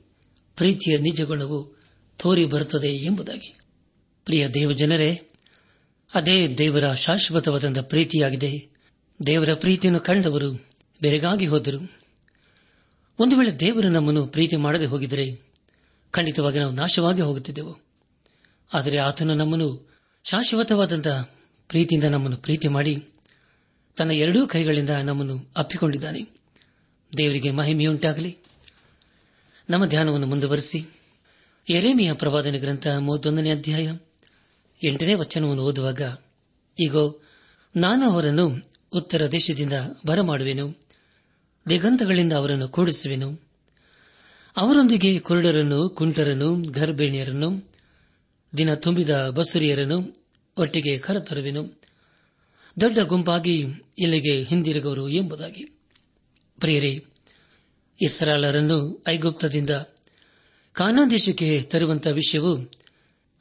ಪ್ರೀತಿಯ 0.57 0.99
ನಿಜ 0.99 1.23
ಗುಣವು 1.23 1.83
ತೋರಿ 2.19 2.45
ಬರುತ್ತದೆ 2.45 2.89
ಎಂಬುದಾಗಿ. 2.89 3.59
ಪ್ರಿಯ 4.27 4.49
ದೇವಜನರೇ, 4.49 5.23
ಅದೇ 6.15 6.49
ದೇವರ 6.49 6.95
ಶಾಶ್ವತವಾದ 6.95 7.81
ಪ್ರೀತಿಯಾಗಿದೆ. 7.81 8.69
ದೇವರ 9.27 9.55
ಪ್ರೀತಿಯನ್ನು 9.55 10.01
ಕಂಡವರು 10.01 10.53
ಬೆರಗಾಗಿ 11.03 11.47
ಹೋದರು. 11.47 11.93
ಒಂದು 13.19 13.37
ವೇಳೆ 13.37 13.53
ದೇವರು 13.53 13.89
ನಮ್ಮನ್ನು 13.89 14.27
ಪ್ರೀತಿ 14.27 14.57
ಮಾಡದೆ 14.57 14.87
ಹೋಗಿದರೆ 14.87 15.41
ಖಂಡಿತವಾಗಿ 16.11 16.59
ನಾವು 16.59 16.73
ನಾಶವಾಗಿ 16.73 17.21
ಹೋಗುತ್ತಿದ್ದೆವು. 17.21 17.79
ಆದರೆ 18.75 18.99
ಆತನು 18.99 19.35
ನಮ್ಮನ್ನು 19.35 19.95
ಶಾಶ್ವತವಾದಂತಹ 20.25 21.35
ಪ್ರೀತಿಯಿಂದ 21.69 22.05
ನಮ್ಮನ್ನು 22.05 22.37
ಪ್ರೀತಿ 22.37 22.69
ಮಾಡಿ 22.69 23.09
ತನ್ನ 23.97 24.11
ಎರಡೂ 24.11 24.47
ಕೈಗಳಿಂದ 24.47 24.91
ನಮ್ಮನ್ನು 24.91 25.53
ಅಪ್ಪಿಕೊಂಡಿದ್ದಾನೆ. 25.57 26.23
ದೇವರಿಗೆ 27.17 27.51
ಮಹಿಮೆಯುಂಟಾಗಲಿ. 27.51 28.39
ನಮ್ಮ 29.71 29.87
ಧ್ಯಾನವನ್ನು 29.87 30.27
ಮುಂದುವರೆಸಿ. 30.27 30.87
ಎರೇಮಿಯ 31.69 32.13
ಪ್ರವಾದನೆ 32.13 32.59
ಗ್ರಂಥ 32.59 32.87
ಮೂವತ್ತೊಂದನೇ 32.99 33.51
ಅಧ್ಯಾಯ. 33.51 33.93
ಎಂಟನೇ 34.85 35.15
ವಚನವನ್ನು 35.15 35.63
ಓದುವಾಗ 35.63 36.01
ಈಗೋ 36.81 37.23
ನಾನು 37.77 38.11
ಅವರನ್ನು 38.11 38.63
ಉತ್ತರ 38.93 39.27
ದೇಶದಿಂದ 39.27 39.73
ಬರಮಾಡುವೆನು, 40.07 40.79
ದಿಗಂತಗಳಿಂದ 41.69 42.33
ಅವರನ್ನು 42.33 42.69
ಕೂಡಿಸುವೆನು. 42.69 43.41
ಅವರೊಂದಿಗೆ 44.57 45.19
ಕುರುಡರನ್ನು, 45.19 45.89
ಕುಂಟರನ್ನು, 45.89 46.57
ಗರ್ಭಿಣಿಯರನ್ನು, 46.57 47.73
ದಿನ 48.57 48.75
ತುಂಬಿದ 48.75 49.29
ಬಸುರಿಯರನ್ನು 49.29 50.27
ಒಟ್ಟಿಗೆ 50.57 50.99
ಕರೆತರುವೆನು. 50.99 51.81
ದೊಡ್ಡ 52.81 52.99
ಗುಂಪಾಗಿ 52.99 53.65
ಇಲ್ಲಿಗೆ 53.99 54.43
ಹಿಂದಿರುಗುವರು 54.43 55.09
ಎಂಬುದಾಗಿ. 55.09 55.65
ಪ್ರಿಯರೇ 56.61 57.05
ಇಸ್ರಾಲರನ್ನು 58.03 59.05
ಐಗುಪ್ತದಿಂದ 59.09 59.71
ಕಾನಾದೇಶಕ್ಕೆ 60.73 61.63
ತರುವಂತಹ 61.63 62.11
ವಿಷಯವು 62.11 62.86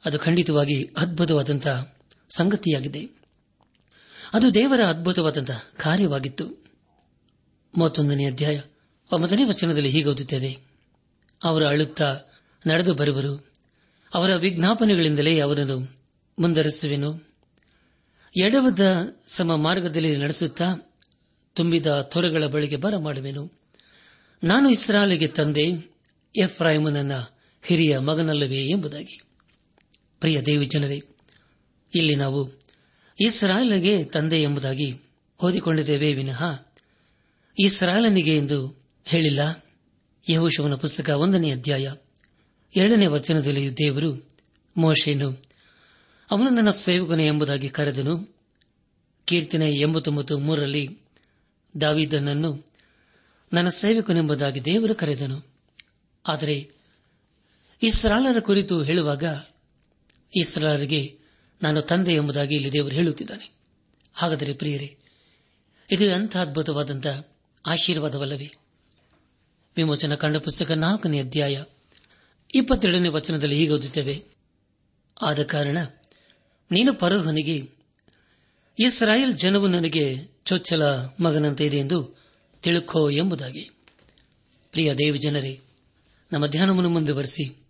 ಅದು 0.06 0.18
ಖಂಡಿತವಾಗಿ 0.18 0.90
ಅದ್ಭುತವಾದಂತಹ 0.96 1.96
ಸಂಗತಿಯಾಗಿದೆ. 2.36 3.16
ಅದು 4.32 4.54
ದೇವರ 4.54 4.84
ಅದ್ಭುತವಾದಂತಹ 4.84 5.64
ಕಾರ್ಯವಾಗಿತ್ತು. 5.78 6.64
ಮೂವತ್ತೊಂದನೇ 7.78 8.26
ಅಧ್ಯಾಯ 8.26 8.60
ಒಂಬತ್ತನೇ 9.12 9.44
ವಚನದಲ್ಲಿ 9.44 9.90
ಹೀಗೆ 9.90 10.08
ಓದುತ್ತೇವೆ. 10.08 10.58
ಅವರ 11.44 11.66
ಅಳುತ್ತಾ 11.66 12.20
ನಡೆದು 12.66 12.94
ಬರುವರು. 12.94 13.52
ಅವರ 14.14 14.36
ವಿಜ್ಞಾಪನೆಗಳಿಂದಲೇ 14.36 15.40
ಅವರನ್ನು 15.40 15.96
ಮುಂದರಿಸುವೆನು 16.38 17.34
ಎಡವದ 18.36 18.80
ಸಮ 19.26 19.56
ಮಾರ್ಗದಲ್ಲಿ 19.56 20.16
ನಡೆಸುತ್ತಾ 20.16 20.94
ತುಂಬಿದ 21.54 21.86
ತೊರೆಗಳ 21.86 22.46
ಬಳಿಗೆ 22.46 22.76
ಬರಮಾಡುವೆನು. 22.76 23.52
ನಾನು 24.44 24.70
ಇಸ್ರಾಲಿಗೆ 24.70 25.26
ತಂದೆ 25.26 25.94
ಎಫ್ರಾಯಿಮನನ್ನ 26.36 27.12
ಹಿರಿಯ 27.62 27.98
ಮಗನಲ್ಲವೇ 27.98 28.62
ಎಂಬುದಾಗಿ. 28.62 29.20
ಪ್ರಿಯ 30.20 30.40
ದೇವಿ 30.40 30.66
ಜನರೇ, 30.66 31.02
ಇಲ್ಲಿ 31.94 32.14
ನಾವು 32.14 32.50
ಇಸ್ರಾಯಲ್ಗೆ 33.20 34.04
ತಂದೆ 34.04 34.42
ಎಂಬುದಾಗಿ 34.42 35.00
ಓದಿಕೊಂಡಿದ್ದೇವೆ 35.44 36.12
ವಿನಃ 36.12 36.44
ಇಸ್ರಾಯಲನಿಗೆ 37.58 38.36
ಎಂದು 38.36 38.86
ಹೇಳಿಲ್ಲ. 39.04 39.64
ಯಹೋಶವನ 40.30 40.74
ಪುಸ್ತಕ 40.74 41.08
ಒಂದನೇ 41.08 41.52
ಅಧ್ಯಾಯ 41.52 41.92
ಎರಡನೇ 42.76 43.06
ವಚನದಲ್ಲಿ 43.06 43.74
ದೇವರು 43.74 44.28
ಮೋಶೆನು 44.76 45.46
ಅವನು 46.30 46.50
ನನ್ನ 46.50 46.70
ಸೇವಕನು 46.70 47.22
ಎಂಬುದಾಗಿ 47.22 47.68
ಕರೆದನು. 47.68 48.36
ಕೀರ್ತನೆ 49.24 49.72
ಎಂಬತ್ತೊಂಬತ್ತು 49.72 50.38
ಮೂರರಲ್ಲಿ 50.38 50.98
ದಾವಿದನನ್ನು 51.80 52.66
ನನ್ನ 53.52 53.68
ಸೇವಕನೆಂಬುದಾಗಿ 53.68 54.64
ದೇವರು 54.64 54.94
ಕರೆದನು. 54.94 55.46
ಆದರೆ 56.26 56.70
ಇಸ್ರಾಲರ 57.82 58.40
ಕುರಿತು 58.40 58.82
ಹೇಳುವಾಗ 58.82 59.24
ಇಸ್ರಾಲರಿಗೆ 60.34 61.18
ನಾನು 61.62 61.82
ತಂದೆ 61.82 62.14
ಎಂಬುದಾಗಿ 62.14 62.54
ಇಲ್ಲಿ 62.54 62.72
ದೇವರು 62.72 62.94
ಹೇಳುತ್ತಿದ್ದಾನೆ. 62.94 63.50
ಹಾಗಾದರೆ 64.14 64.52
ಪ್ರಿಯರೇ, 64.52 64.96
ಇದು 65.90 66.14
ಅಂಥ 66.14 66.36
ಅದ್ಭುತವಾದಂಥ 66.36 67.06
ಆಶೀರ್ವಾದವಲ್ಲವೇ? 67.66 68.50
ವಿಮೋಚನ 69.76 70.14
ಕಂಡ 70.14 70.36
ಪುಸ್ತಕ 70.36 70.70
ನಾಲ್ಕನೇ 70.70 71.20
ಅಧ್ಯಾಯ 71.20 71.64
ಇಪ್ಪತ್ತೆರಡನೇ 72.54 73.08
ವಚನದಲ್ಲಿ 73.08 73.56
ಹೀಗೆ 73.56 73.72
ಓದುತ್ತೇವೆ. 73.72 74.24
ಆದ 75.22 75.42
ಕಾರಣ 75.42 75.78
ನೀನು 76.70 76.94
ಪರೋಹನಿಗೆ 76.94 77.70
ಇಸ್ರಾಯೇಲ್ 78.78 79.36
ಜನವು 79.36 79.66
ನನಗೆ 79.66 80.16
ಚೊಚ್ಚಲ 80.44 80.82
ಮಗನಂತೆ 80.96 81.66
ಇದೆ 81.66 81.76
ಎಂದು 81.76 82.20
ತಿಳುಕೋ 82.62 83.10
ಎಂಬುದಾಗಿ. 83.10 83.70
ಪ್ರಿಯ 84.72 84.94
ದೇವಿ 84.94 85.18
ಜನರೇ 85.18 85.60
ನಮ್ಮ 86.32 86.46
ಧ್ಯಾನವನ್ನು 86.46 86.90
ಮುಂದುವರೆಸಿ. 86.90 87.65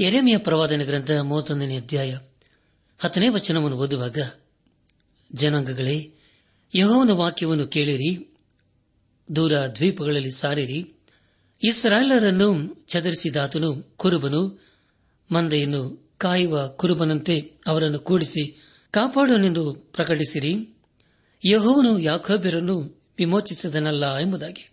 ಎರೆಮೆಯ 0.00 0.38
ಪ್ರವಾದನೆ 0.38 0.84
ಗ್ರಂಥ 0.84 1.10
ಮೂವತ್ತೊಂದನೇ 1.10 1.76
ಅಧ್ಯಾಯ 1.76 2.18
ಹತ್ತನೇ 2.98 3.28
ವಚನವನ್ನು 3.28 3.76
ಓದುವಾಗ, 3.76 4.18
ಜನಾಂಗಗಳೇ, 5.34 6.12
ಯಹೋವನ 6.74 7.10
ವಾಕ್ಯವನ್ನು 7.10 7.66
ಕೇಳಿರಿ, 7.66 8.36
ದೂರ 9.36 9.52
ದ್ವೀಪಗಳಲ್ಲಿ 9.52 10.30
ಸಾರಿರಿ, 10.30 10.92
ಇಸ್ರಾಯೇಲರನ್ನು 11.62 12.74
ಚದರಿಸಿದಾತನು 12.88 13.82
ಕುರುಬನು, 13.96 14.66
ಮಂದೆಯನ್ನು 15.32 16.10
ಕಾಯುವ 16.18 16.68
ಕುರುಬನಂತೆ 16.68 17.52
ಅವರನ್ನು 17.66 17.98
ಕೂಡಿಸಿ 17.98 18.62
ಕಾಪಾಡುವನೆಂದು 18.90 19.74
ಪ್ರಕಟಿಸಿರಿ, 19.74 20.54
ಯಹೋವನು 21.44 21.98
ಯಾಕೋಬ್ಯರನ್ನು 21.98 23.06
ವಿಮೋಚಿಸಿದನಲ್ಲ 23.18 24.16
ಎಂಬುದಾಗಿ. 24.16 24.70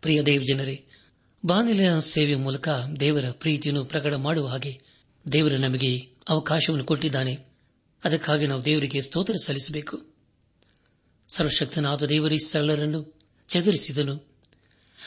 ಪ್ರಿಯ 0.00 0.22
ದೇವ್ 0.22 0.46
ಜನರೇ 0.46 0.84
ಬಾನಿಲೆಯ 1.46 1.90
ಸೇವೆ 2.00 2.34
ಮೂಲಕ 2.34 2.68
ದೇವರ 3.00 3.24
ಪ್ರೀತಿಯನ್ನು 3.30 3.84
ಪ್ರಕಟ 3.84 4.12
ಮಾಡುವ 4.12 4.48
ಹಾಗೆ 4.48 4.80
ದೇವರು 5.32 5.56
ನಮಗೆ 5.56 5.98
ಅವಕಾಶವನ್ನು 6.28 6.84
ಕೊಟ್ಟಿದ್ದಾನೆ. 6.84 7.38
ಅದಕ್ಕಾಗಿ 8.04 8.46
ನಾವು 8.46 8.64
ದೇವರಿಗೆ 8.64 9.02
ಸ್ತೋತ್ರ 9.02 9.34
ಸಲ್ಲಿಸಬೇಕು. 9.44 10.06
ಸರ್ವಶಕ್ತನಾದ 11.28 12.02
ದೇವರಿ, 12.02 12.38
ಸರಳರನ್ನು 12.38 13.18
ಚದುರಿಸಿದನು. 13.48 14.36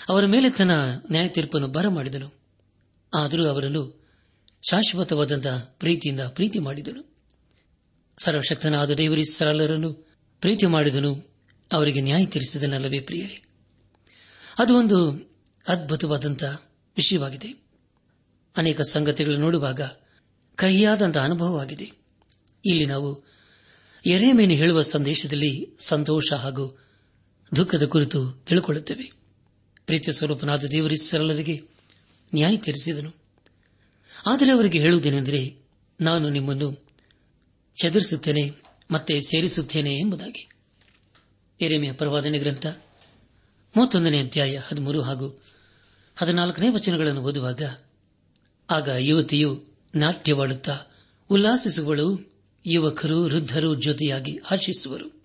ಅವರ 0.09 0.25
ಮೇಲೆ 0.25 0.49
ತನ್ನ 0.49 0.71
ನ್ಯಾಯ 1.11 1.27
ತೀರ್ಪನ್ನು 1.27 1.67
ಬರಮಾಡಿದನು. 1.67 2.33
ಆದರೂ 3.15 3.47
ಅವರನ್ನು 3.47 4.07
ಶಾಶ್ವತವಾದಂತಹ 4.69 5.75
ಪ್ರೀತಿಯಿಂದ 5.79 6.19
ಪ್ರೀತಿ 6.19 6.59
ಮಾಡಿದನು. 6.59 7.15
ಸರ್ವಶಕ್ತನಾದ 8.19 8.91
ದೇವರಿ, 8.91 9.25
ಸರಳರನ್ನು 9.25 9.93
ಪ್ರೀತಿ 10.41 10.65
ಮಾಡಿದನು. 10.65 11.35
ಅವರಿಗೆ 11.71 12.01
ನ್ಯಾಯ 12.01 12.25
ತೀರಿಸಿದನಲ್ಲವೇ 12.25 12.99
ಪ್ರಿಯರೇ. 12.99 13.43
ಅದು 14.59 14.75
ಒಂದು 14.75 15.34
ಅದ್ಭುತವಾದಂತಹ 15.67 16.61
ವಿಷಯವಾಗಿದೆ. 16.97 17.47
ಅನೇಕ 18.57 18.81
ಸಂಗತಿಗಳು 18.81 19.37
ನೋಡುವಾಗ 19.37 19.81
ಕಹಿಯಾದಂತಹ 20.55 21.23
ಅನುಭವವಾಗಿದೆ. 21.23 21.91
ಇಲ್ಲಿ 22.65 22.85
ನಾವು 22.85 23.23
ಎರೆಮೇನು 24.05 24.53
ಹೇಳುವ 24.53 24.81
ಸಂದೇಶದಲ್ಲಿ 24.81 25.77
ಸಂತೋಷ 25.79 26.33
ಹಾಗೂ 26.33 26.79
ದುಃಖದ 27.55 27.85
ಕುರಿತು 27.85 28.31
ತಿಳಿಕೊಳ್ಳುತ್ತೇವೆ. 28.31 29.11
ಪ್ರೀತಿಯ 29.85 30.13
ಸ್ವರೂಪನಾದ 30.13 30.63
ದೇವರಿ 30.63 30.97
ಸರಳರಿಗೆ 30.97 31.61
ನ್ಯಾಯ 32.35 32.57
ತೀರಿಸಿದನು. 32.57 33.13
ಆದರೆ 34.25 34.51
ಅವರಿಗೆ 34.51 34.79
ಹೇಳುವುದೇನೆಂದರೆ, 34.79 35.57
ನಾನು 36.01 36.29
ನಿಮ್ಮನ್ನು 36.29 36.87
ಚದುರಿಸುತ್ತೇನೆ 37.81 38.51
ಮತ್ತೆ 38.91 39.21
ಸೇರಿಸುತ್ತೇನೆ 39.21 39.99
ಎಂಬುದಾಗಿ. 39.99 40.49
ಎರೆಮೆಯ 41.61 41.93
ಪರವಾದನೆ 41.93 42.39
ಗ್ರಂಥ, 42.39 42.65
ಮೂವತ್ತೊಂದನೇ 43.77 44.19
ಅಧ್ಯಾಯ 44.19 44.57
ಹದಿಮೂರು 44.57 45.01
ಹಾಗೂ 45.01 45.44
ಹದಿನಾಲ್ಕನೇ 46.15 46.69
ವಚನಗಳನ್ನು 46.69 47.21
ಓದುವಾಗ, 47.21 47.61
ಆಗ 48.69 48.89
ಯುವತಿಯು 48.97 49.63
ನಾಟ್ಯವಾಡುತ್ತಾ 49.95 50.79
ಉಲ್ಲಾಸಿಸುವಳು. 51.29 52.35
ಯುವಕರು 52.65 53.23
ವೃದ್ಧರು 53.23 53.75
ಜೊತೆಯಾಗಿ 53.75 54.39
ಹರ್ಷಿಸುವರು 54.45 55.23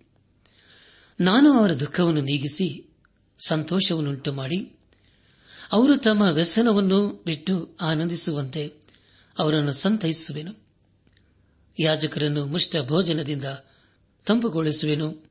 ನಾನು 1.20 1.52
ಅವರ 1.52 1.72
ದುಃಖವನ್ನು 1.72 2.20
ನೀಗಿಸಿ 2.20 2.96
ಸಂತೋಷವನ್ನುಂಟು 3.46 4.32
ಮಾಡಿ, 4.32 4.78
ಅವರು 5.72 5.96
ತಮ್ಮ 5.96 6.22
ವ್ಯಸನವನ್ನು 6.22 7.22
ಬಿಟ್ಟು 7.26 7.76
ಆನಂದಿಸುವಂತೆ 7.80 8.72
ಅವರನ್ನು 9.38 9.72
ಸಂತೈಸುವೆನು. 9.72 10.52
ಯಾಜಕರನ್ನು 11.80 12.46
ಮುಷ್ಟ 12.46 12.76
ಭೋಜನದಿಂದ 12.86 13.44
ತಂಪುಗೊಳಿಸುವೆನು. 14.26 15.30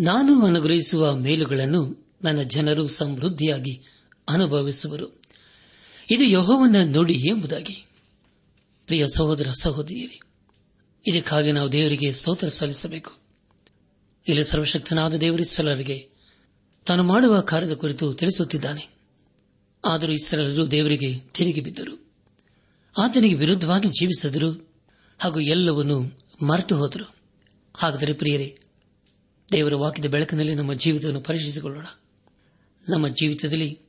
ನಾನು 0.00 0.46
ಅನುಗ್ರಹಿಸುವ 0.46 1.16
ಮೇಲುಗಳನ್ನು 1.16 2.12
ನನ್ನ 2.22 2.42
ಜನರು 2.42 2.86
ಸಮೃದ್ಧಿಯಾಗಿ 2.86 3.82
ಅನುಭವಿಸುವರು. 4.28 5.22
ಇದು 6.10 6.24
ಯಹೋವನ್ನ 6.24 6.76
ನುಡಿ 6.84 7.14
ಎಂಬುದಾಗಿ. 7.14 7.86
ಪ್ರಿಯ 8.86 9.08
ಸಹೋದರ 9.08 9.50
ಸಹೋದರಿಯರೇ, 9.62 10.20
ಇದಕ್ಕಾಗಿ 11.06 11.52
ನಾವು 11.52 11.72
ದೇವರಿಗೆ 11.72 12.12
ಸ್ತೋತ್ರ 12.12 12.48
ಸಲ್ಲಿಸಬೇಕು. 12.48 13.12
ಇಲ್ಲಿ 14.28 14.44
ಸರ್ವಶಕ್ತನಾದ 14.44 15.14
ದೇವರಿಸಲರಿಗೆ 15.14 16.08
ತಾನು 16.86 17.02
ಮಾಡುವ 17.02 17.40
ಕಾರ್ಯದ 17.40 17.72
ಕುರಿತು 17.72 18.14
ತಿಳಿಸುತ್ತಿದ್ದಾನೆ. 18.14 18.88
ಆದರೂ 19.84 20.12
ಇಸ್ರಲರು 20.12 20.70
ದೇವರಿಗೆ 20.70 21.18
ತಿರುಗಿ 21.18 21.60
ಬಿದ್ದರು. 21.60 22.12
ಆತನಿಗೆ 22.98 23.34
ವಿರುದ್ಧವಾಗಿ 23.34 23.88
ಜೀವಿಸಿದರು 23.88 24.74
ಹಾಗೂ 25.18 25.40
ಎಲ್ಲವನ್ನೂ 25.40 26.18
ಮರೆತು 26.46 26.76
ಹೋದರು. 26.76 27.16
ಹಾಗಾದರೆ 27.74 28.12
ಪ್ರಿಯರೇ, 28.12 28.58
ದೇವರ 29.52 29.74
ವಾಕ್ಯದ 29.74 30.06
ಬೆಳಕಿನಲ್ಲಿ 30.06 30.54
ನಮ್ಮ 30.54 30.74
ಜೀವಿತವನ್ನು 30.74 31.20
ಪರೀಕ್ಷಿಸಿಕೊಳ್ಳೋಣ. 31.20 31.86
ನಮ್ಮ 32.88 33.08
ಜೀವಿತದಲ್ಲಿ 33.08 33.83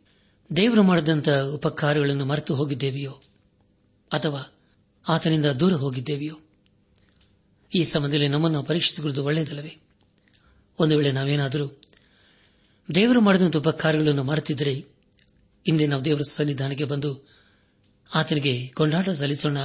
ದೇವರು 0.56 0.84
ಮಾಡಿದಂಥ 0.84 1.30
ಉಪಕಾರಗಳನ್ನು 1.30 2.26
ಮರೆತು 2.26 2.56
ಹೋಗಿದ್ದೇವೆಯೋ? 2.56 3.12
ಅಥವಾ 4.12 4.54
ಆತನಿಂದ 5.08 5.46
ದೂರ 5.46 5.74
ಹೋಗಿದ್ದೇವೆಯೋ? 5.74 6.40
ಈ 7.76 7.84
ಸಮಯದಲ್ಲಿ 7.84 8.28
ನಮ್ಮನ್ನು 8.28 8.64
ಪರೀಕ್ಷಿಸಿಕೊಳ್ಳುವುದು 8.64 9.26
ಒಳ್ಳೆಯದಲ್ಲವೇ? 9.26 9.78
ಒಂದು 10.80 10.98
ವೇಳೆ 10.98 11.12
ನಾವೇನಾದರೂ 11.12 11.82
ದೇವರು 12.96 13.22
ಮಾಡಿದಂಥ 13.22 13.56
ಉಪಕಾರಗಳನ್ನು 13.56 14.24
ಮರೆತಿದ್ದರೆ 14.24 14.86
ಇಂದೇ 15.68 15.88
ನಾವು 15.88 16.06
ದೇವರ 16.06 16.22
ಸನ್ನಿಧಾನಕ್ಕೆ 16.30 16.84
ಬಂದು 16.84 17.30
ಆತನಿಗೆ 18.16 18.68
ಕೊಂಡಾಟ 18.68 19.10
ಸಲ್ಲಿಸೋಣ, 19.10 19.58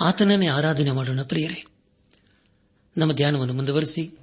ಆತನನ್ನೇ 0.00 0.46
ಆರಾಧನೆ 0.46 0.90
ಮಾಡೋಣ 0.90 1.22
ಪ್ರಿಯರೇ. 1.22 1.64
ನಮ್ಮ 2.96 3.12
ಧ್ಯಾನವನ್ನು 3.12 3.54
ಮುಂದುವರೆಸಿ 3.54 4.18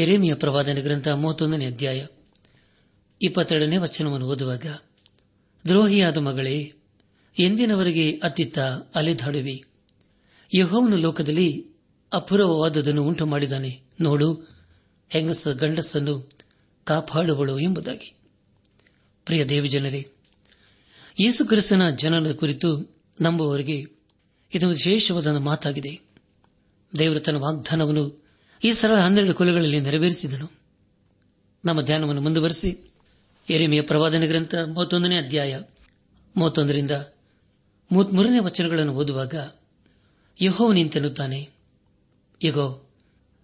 ಎರೇಮಿಯ 0.00 0.34
ಪ್ರವಾದನೆ 0.34 0.80
ಗ್ರಂಥ 0.80 1.08
ಮೂವತ್ತೊಂದನೇ 1.08 1.66
ಅಧ್ಯಾಯ 1.66 2.06
ಇಪ್ಪತ್ತೆರಡನೇ 3.22 3.76
ವಚನವನ್ನು 3.76 4.26
ಓದುವಾಗ, 4.26 4.66
ದ್ರೋಹಿಯಾದ 5.68 6.16
ಮಗಳೇ, 6.16 6.72
ಎಂದಿನವರೆಗೆ 7.38 8.20
ಅತ್ತಿತ್ತ 8.22 8.58
ಅಲೆದಾಡುವಿ. 8.94 9.64
ಯಹೋವನು 10.54 10.96
ಲೋಕದಲ್ಲಿ 10.96 11.66
ಅಪೂರ್ವವಾದದನ್ನು 12.12 13.04
ಉಂಟು 13.04 13.26
ಮಾಡಿದಾನೆ 13.26 13.80
ನೋಡು, 14.00 14.34
ಹೆಂಗಸ 15.08 15.48
ಗಂಡಸನ್ನು 15.48 16.30
ಕಾಪಾಡುವಳು 16.84 17.58
ಎಂಬುದಾಗಿ. 17.58 18.14
ಪ್ರಿಯ 19.24 19.44
ದೇವಜನರೇ, 19.44 20.06
ಯೇಸು 21.20 21.46
ಕ್ರಿಸ್ತನ 21.46 21.90
ಜನನ 21.90 22.32
ಕುರಿತು 22.32 22.96
ನಂಬುವವರಿಗೆ 23.20 23.84
ಇದು 24.54 24.68
ವಿಶೇಷವಾದ 24.68 25.26
ಮಾತಾಗಿದೆ. 25.26 26.00
ದೇವರು 26.98 27.20
ತನ್ನ 27.20 27.36
ವಾಗ್ದಾನವನ್ನು 27.36 28.24
ಈ 28.64 28.72
ಸರಳ 28.72 28.96
ಹನ್ನೆರಡು 28.96 29.34
ಕುಲಗಳಲ್ಲಿ 29.34 29.80
ನೆರವೇರಿಸಿದನು. 29.80 30.52
ನಮ್ಮ 31.64 31.80
ಧ್ಯಾನವನ್ನು 31.80 32.22
ಮುಂದುವರೆಸಿ. 32.22 32.89
ಎರೆಮೆಯ 33.50 33.82
ಪ್ರವಾದನ 33.82 34.26
ಗ್ರಂಥ 34.26 34.54
ಮೂವತ್ತೊಂದನೇ 34.54 35.16
ಅಧ್ಯಾಯ 35.16 35.60
ಮೂವತ್ತೊಂದರಿಂದ 36.36 36.90
ಮೂವತ್ಮೂರನೇ 37.92 38.38
ವಚನಗಳನ್ನು 38.38 38.94
ಓದುವಾಗ 38.94 39.34
ಯಹೋ 40.42 40.72
ನಿಂತೆನ್ನುತ್ತಾನೆ 40.72 41.48
ಯಗೋ 42.44 42.88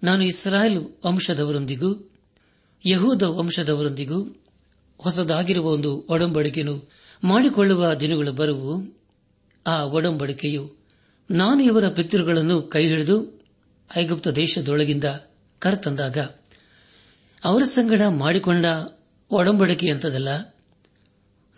ನಾನು 0.02 0.22
ಇಸ್ರಾಯೇಲ್ 0.24 0.84
ವಂಶದವರೊಂದಿಗೂ, 1.06 2.10
ಯಹೂದ 2.86 3.22
ವಂಶದವರೊಂದಿಗೂ 3.22 4.18
ಹೊಸದಾಗಿರುವ 4.98 5.70
ಒಂದು 5.70 6.06
ಒಡಂಬಡಿಕೆಯನ್ನು 6.10 6.90
ಮಾಡಿಕೊಳ್ಳುವ 7.24 7.94
ದಿನಗಳು 7.94 8.32
ಬರುವು, 8.32 8.74
ಆ 9.66 9.84
ಒಡಂಬಡಿಕೆಯು 9.84 10.76
ನಾನು 11.30 11.62
ಇವರ 11.62 11.88
ಪಿತೃಗಳನ್ನು 11.88 12.62
ಕೈಹಿಡಿದು 12.62 13.16
ಐಗುಪ್ತ 13.98 14.28
ದೇಶದೊಳಗಿಂದ 14.28 15.04
ಕರೆತಂದಾಗ, 15.58 16.18
ಅವರ 17.44 17.62
ಸಂಗಡ 17.62 18.02
ಮಾಡಿಕೊಂಡ 18.08 18.66
ಒಡಂಬಡಿಕೆ 19.30 19.90
ಅಂತದಲ್ಲ. 19.90 20.28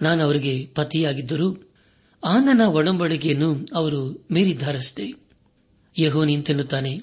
ನಾನು 0.02 0.24
ಅವರಿಗೆ 0.24 0.66
ಪತಿಯಾಗಿದ್ದರು 0.66 1.72
ಆ 2.24 2.38
ನನ್ನ 2.38 2.62
ಒಡಂಬಡಿಕೆಯನ್ನು 2.62 3.66
ಅವರು 3.74 4.26
ಮೀರಿದ್ದಾರಷ್ಟೇ. 4.30 5.12
ಯಹೋ 5.98 6.24
ನಿಂತೆನ್ನುತ್ತಾನೆ 6.24 7.02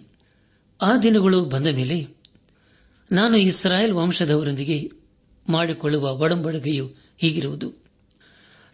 ಆ 0.81 0.97
ದಿನಗಳು 0.97 1.45
ಬಂದ 1.45 1.67
ಮೇಲೆ 1.67 2.07
ನಾನು 3.11 3.37
ಇಸ್ರಾಯೇಲ್ 3.37 3.93
ವಂಶದವರೊಂದಿಗೆ 3.93 4.91
ಮಾಡಿಕೊಳ್ಳುವ 5.49 6.17
ಒಡಂಬಡಿಕೆಯು 6.17 6.91
ಹೀಗಿರುವುದು. 7.17 7.73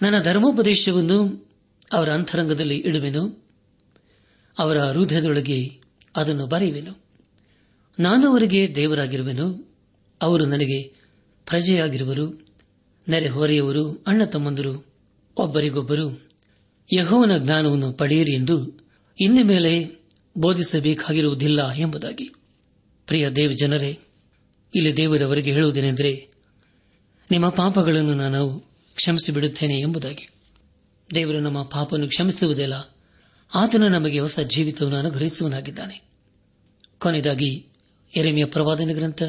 ನನ್ನ 0.01 0.21
ಧರ್ಮೋಪದೇಶವನ್ನು 0.23 1.49
ಅವರ 1.91 2.13
ಅಂತರಂಗದಲ್ಲಿ 2.13 2.77
ಇಡುವೆನು. 2.77 3.45
ಅವರ 4.59 4.79
ಹೃದಯದೊಳಗೆ 4.79 5.81
ಅದನ್ನು 6.15 6.47
ಬರೆಯುವೆನು. 6.47 7.03
ನಾನು 7.99 8.29
ಅವರಿಗೆ 8.29 8.75
ದೇವರಾಗಿರುವೆನು. 8.75 9.75
ಅವರು 10.21 10.45
ನನಗೆ 10.45 11.00
ಪ್ರಜೆಯಾಗಿರುವರು 11.51 12.47
ನೆರೆಹೊರೆಯವರು 13.09 14.03
ಅಣ್ಣ 14.07 14.23
ತಮ್ಮಂದರು, 14.23 14.93
ಒಬ್ಬರಿಗೊಬ್ಬರು. 15.37 16.29
ಯಹೋವನ 16.93 17.37
ಜ್ಞಾನವನ್ನು 17.37 17.93
ಪಡೆಯಿರಿ 17.93 18.31
ಎಂದು 18.31 18.79
ಇನ್ನು 19.21 19.43
ಮೇಲೆ 19.43 19.89
ಬೋಧಿಸಬೇಕಾಗಿರುವುದಿಲ್ಲ 20.37 21.71
ಎಂಬುದಾಗಿ. 21.71 22.31
ಪ್ರಿಯ 23.07 23.29
ದೇವ 23.29 23.51
ಜನರೇ, 23.51 23.99
ಇಲ್ಲಿ 24.75 24.97
ದೇವರವರಿಗೆ 24.97 25.51
ಹೇಳುವುದೇನೆಂದರೆ, 25.51 26.29
ನಿಮ್ಮ 27.31 27.49
ಪಾಪಗಳನ್ನು 27.49 28.13
ನಾನು 28.13 28.71
ಕ್ಷಮಿಸಿಬಿಡುತ್ತೇನೆ 28.95 29.79
ಎಂಬುದಾಗಿ. 29.79 30.29
ದೇವರು 31.15 31.39
ನಮ್ಮ 31.39 31.63
ಪಾಪವನ್ನು 31.63 32.07
ಕ್ಷಮಿಸುವುದಿಲ್ಲ, 32.07 32.95
ಆತನು 33.55 33.87
ನಮಗೆ 33.87 34.19
ಹೊಸ 34.19 34.39
ಜೀವಿತವನ್ನು 34.39 34.97
ಅನುಗ್ರಹಿಸುವನಾಗಿದ್ದಾನೆ 34.97 36.01
ಕೊನೆಯದಾಗಿ 36.97 37.67
ಎರೆಮೆಯ 38.17 38.45
ಪ್ರವಾದನ 38.45 38.89
ಗ್ರಂಥ 38.93 39.23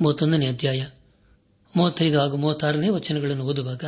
ಮೂವತ್ತೊಂದನೇ 0.00 0.46
ಅಧ್ಯಾಯ. 0.46 0.86
ಮೂವತ್ತೈದು 1.76 2.20
ಹಾಗೂ 2.20 2.36
ಮೂವತ್ತಾರನೇ 2.36 2.88
ವಚನಗಳನ್ನು 2.88 3.44
ಓದುವಾಗ 3.44 3.84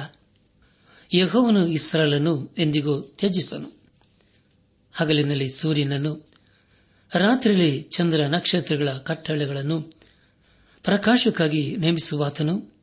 ಯಹೋವನು 1.15 1.67
ಇಸ್ರಾಲನ್ನು 1.67 2.55
ಎಂದಿಗೂ 2.59 3.01
ತ್ಯಜಿಸನು. 3.01 3.77
ಹಗಲಿನಲ್ಲಿ 4.93 5.51
ಸೂರ್ಯನನ್ನು, 5.51 6.29
ರಾತ್ರಿಯಲ್ಲಿ 7.15 7.83
ಚಂದ್ರ 7.83 8.27
ನಕ್ಷತ್ರಗಳ 8.27 8.91
ಕಟ್ಟಳೆಗಳನ್ನು 8.91 9.81
ಪ್ರಕಾಶಕ್ಕಾಗಿ 10.85 11.77
ನೇಮಿಸುವಾತನು, 11.77 12.75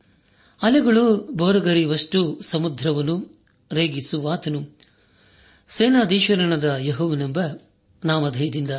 ಅಲೆಗಳು 0.61 1.15
ಬೋರುಗರಿಯುವಷ್ಟು 1.15 2.41
ಸಮುದ್ರವನ್ನು 2.41 3.45
ರೇಗಿಸುವಾತನು. 3.71 4.79
ಸೇನಾಧೀಶ್ವರನದ 5.69 6.75
ಯಹೋವನೆಂಬ 6.79 7.39
ನಾಮಧೇಯದಿಂದ 8.05 8.71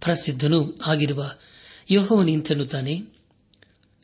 ಪ್ರಸಿದ್ಧನೂ 0.00 0.76
ಆಗಿರುವ 0.86 1.32
ಯಹೋವನಿಂತನ್ನುತ್ತಾನೆ 1.90 3.00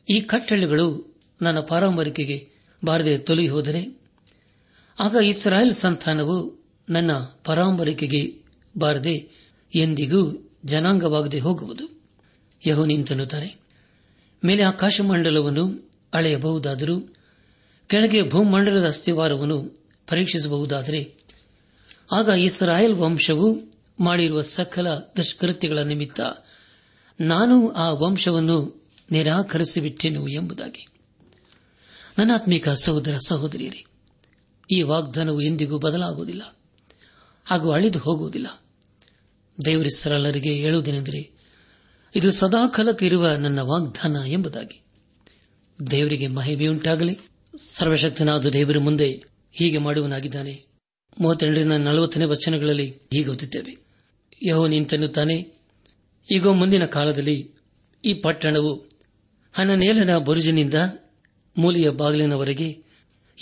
ಈ 0.09 0.21
ಕಟ್ಟಳೆಗಳು 0.21 1.08
ನನ್ನ 1.41 1.59
ಪಾರಂಬರಿಕೆಗೆ 1.59 2.49
ಬಾರದೆ 2.85 3.17
ತೊಲಗಿ 3.17 3.47
ಹೋದರೆ? 3.47 3.99
ಆಗ 4.99 5.15
ಇಸ್ರಾಯೇಲ್ 5.15 5.73
ಸಂತಾನವು 5.73 6.65
ನನ್ನ 6.89 7.11
ಪರಾಂಬರಿಕೆಗೆ 7.43 8.35
ಬಾರದೆ 8.77 9.29
ಎಂದಿಗೂ 9.75 10.51
ಜನಾಂಗವಾಗದೆ 10.65 11.39
ಹೋಗುವುದು? 11.39 12.01
ಯಹೋನಿಂತನ್ನುತ್ತಾನೆ 12.65 13.55
ಮೇಲೆ 14.45 14.63
ಆಕಾಶಮಂಡಲವನ್ನು 14.63 15.91
ಅಳೆಯಬಹುದಾದರೂ, 16.13 17.15
ಕೆಳಗೆ 17.87 18.29
ಭೂಮಂಡಲದ 18.29 18.87
ಅಸ್ಥಿವಾರವನ್ನು 18.87 19.83
ಪರೀಕ್ಷಿಸಬಹುದಾದರೆ, 20.07 21.15
ಆಗ 22.11 22.27
ಇಸ್ರಾಯೇಲ್ 22.27 22.93
ವಂಶವು 22.93 23.73
ಮಾಡಿರುವ 23.99 24.41
ಸಕಲ 24.41 24.89
ದುಷ್ಕೃತ್ಯಗಳ 24.89 25.77
ನಿಮಿತ್ತ 25.77 26.19
ನಾನು 27.21 27.69
ಆ 27.69 27.91
ವಂಶವನ್ನು 27.91 28.87
ನಿರಾಕರಿಸಿಬಿಟ್ಟೆನು 29.11 30.27
ಎಂಬುದಾಗಿ. 30.27 30.88
ನನ್ನಾತ್ಮಿಕ 32.19 32.69
ಸಹೋದರ 32.69 33.17
ಸಹೋದರಿಯರೇ, 33.27 33.85
ಈ 34.71 34.81
ವಾಗ್ದಾನವು 34.81 35.41
ಎಂದಿಗೂ 35.41 35.79
ಬದಲಾಗುವುದಿಲ್ಲ, 35.79 36.59
ಹಾಗೂ 37.45 37.71
ಅಳಿದು 37.71 37.99
ಹೋಗುವುದಿಲ್ಲ. 37.99 38.63
ದೇವರಿಸರಲ್ಲರಿಗೆ 39.65 40.53
ಹೇಳುವುದೇನೆಂದರೆ, 40.53 41.31
ಇದು 42.15 42.31
ಸದಾಕಾಲಕ್ಕೆ 42.31 43.05
ಇರುವ 43.05 43.27
ನನ್ನ 43.27 43.59
ವಾಗ್ದಾನ 43.59 44.15
ಎಂಬುದಾಗಿ. 44.27 44.81
ದೇವರಿಗೆ 45.91 46.27
ಮಹಿಮೆಯುಂಟಾಗಲಿ. 46.27 47.19
ಸರ್ವಶಕ್ತನಾದ 47.73 48.45
ದೇವರ 48.45 48.77
ಮುಂದೆ 48.77 49.23
ಹೀಗೆ 49.51 49.77
ಮಾಡುವನಾಗಿದ್ದಾನೆ. 49.77 50.65
ಮೂವತ್ತೆರಡರಿಂದ 51.19 51.71
ನಲವತ್ತನೇ 51.71 52.25
ವಚನಗಳಲ್ಲಿ 52.25 52.89
ಹೀಗೆ 52.89 53.29
ಓದುತ್ತೇವೆ. 53.29 53.77
ಯಹೋ 54.47 54.67
ನಿಂತೆನ್ನುತ್ತಾನೆ 54.67 55.59
ಈಗ 56.31 56.47
ಮುಂದಿನ 56.47 56.85
ಕಾಲದಲ್ಲಿ 56.85 57.51
ಈ 58.05 58.13
ಪಟ್ಟಣವು 58.13 58.73
ಹನನೇಲನ 59.53 60.17
ಬುರುಜಿನಿಂದ 60.17 60.73
ಮೂಲಿಯ 61.59 61.89
ಬಾಗಿಲಿನವರೆಗೆ 61.89 62.83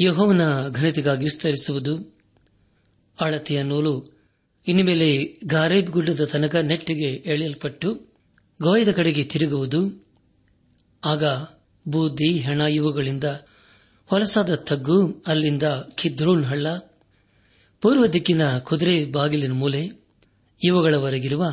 ಯಹೋವನ 0.02 0.70
ಘನತೆಗಾಗಿ 0.70 1.24
ವಿಸ್ತರಿಸುವುದು. 1.24 2.18
ಅಳತೆಯ 3.20 3.64
ನೂಲು 3.64 4.18
ಇನ್ಮೇಲೆ 4.68 5.40
ಗಾರೇಬ್ 5.46 5.90
ಗುಡ್ಡದ 5.90 6.26
ತನಕ 6.26 6.56
ನೆಟ್ಟಿಗೆ 6.56 7.12
ಎಳೆಯಲ್ಪಟ್ಟು 7.14 8.02
ಗೋಯದ 8.62 8.92
ಕಡೆಗೆ 8.92 9.24
ತಿರುಗುವುದು. 9.24 10.08
ಆಗ 11.06 11.24
ಬೂದಿ, 11.88 12.38
ಹೆಣ 12.38 12.62
ಇವುಗಳಿಂದ 12.62 13.24
ಹೊಲಸಾದ 14.06 14.56
ತಗ್ಗು, 14.56 15.24
ಅಲ್ಲಿಂದ 15.28 15.64
ಕಿದ್ರೂನ್ 15.96 16.46
ಹಳ್ಳ, 16.46 16.68
ಪೂರ್ವ 17.82 18.08
ದಿಕ್ಕಿನ 18.08 18.58
ಕುದುರೆ 18.58 19.06
ಬಾಗಿಲಿನ 19.06 19.52
ಮೂಲೆ, 19.52 19.90
ಇವುಗಳವರೆಗಿರುವ 20.64 21.46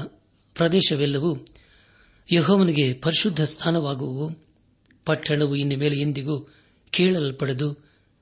ಪ್ರದೇಶವೆಲ್ಲವೂ 0.55 1.37
ಯಹೋವನಿಗೆ 2.33 2.93
ಪರಿಶುದ್ಧ 2.93 3.45
ಸ್ಥಾನವಾಗುವು. 3.45 4.44
ಪಟ್ಟಣವು 5.05 5.57
ಇನ್ನು 5.57 5.77
ಮೇಲೆ 5.77 6.01
ಎಂದಿಗೂ 6.01 6.49
ಕೇಳಲ್ಪಡದು, 6.91 7.75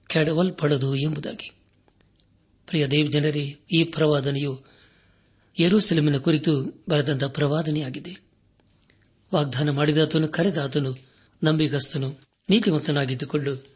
ಕೆಡವಲ್ಪಡದು 0.07 0.95
ಎಂಬುದಾಗಿ. 0.95 1.53
ಪ್ರಿಯ 2.67 2.87
ದೇವ್ 2.87 3.13
ಜನರೇ 3.13 3.57
ಈ 3.75 3.85
ಪ್ರವಾದನೆಯು 3.85 4.65
ಯರೂಸೆಲೆಮಿನ 5.61 6.17
ಕುರಿತು 6.17 6.85
ಬರೆದಂತಹ 6.89 7.27
ಪ್ರವಾದನೆಯಾಗಿದೆ. 7.27 8.17
ವಾಗ್ದಾನ 9.35 9.71
ಮಾಡಿದಾತನು, 9.71 10.29
ಕರೆದಾತನು, 10.29 10.95
ನಂಬಿಗಸ್ತನು 11.45 12.21
ನೀತಿವಂತನಾಗಿದ್ದುಕೊಂಡು 12.51 13.67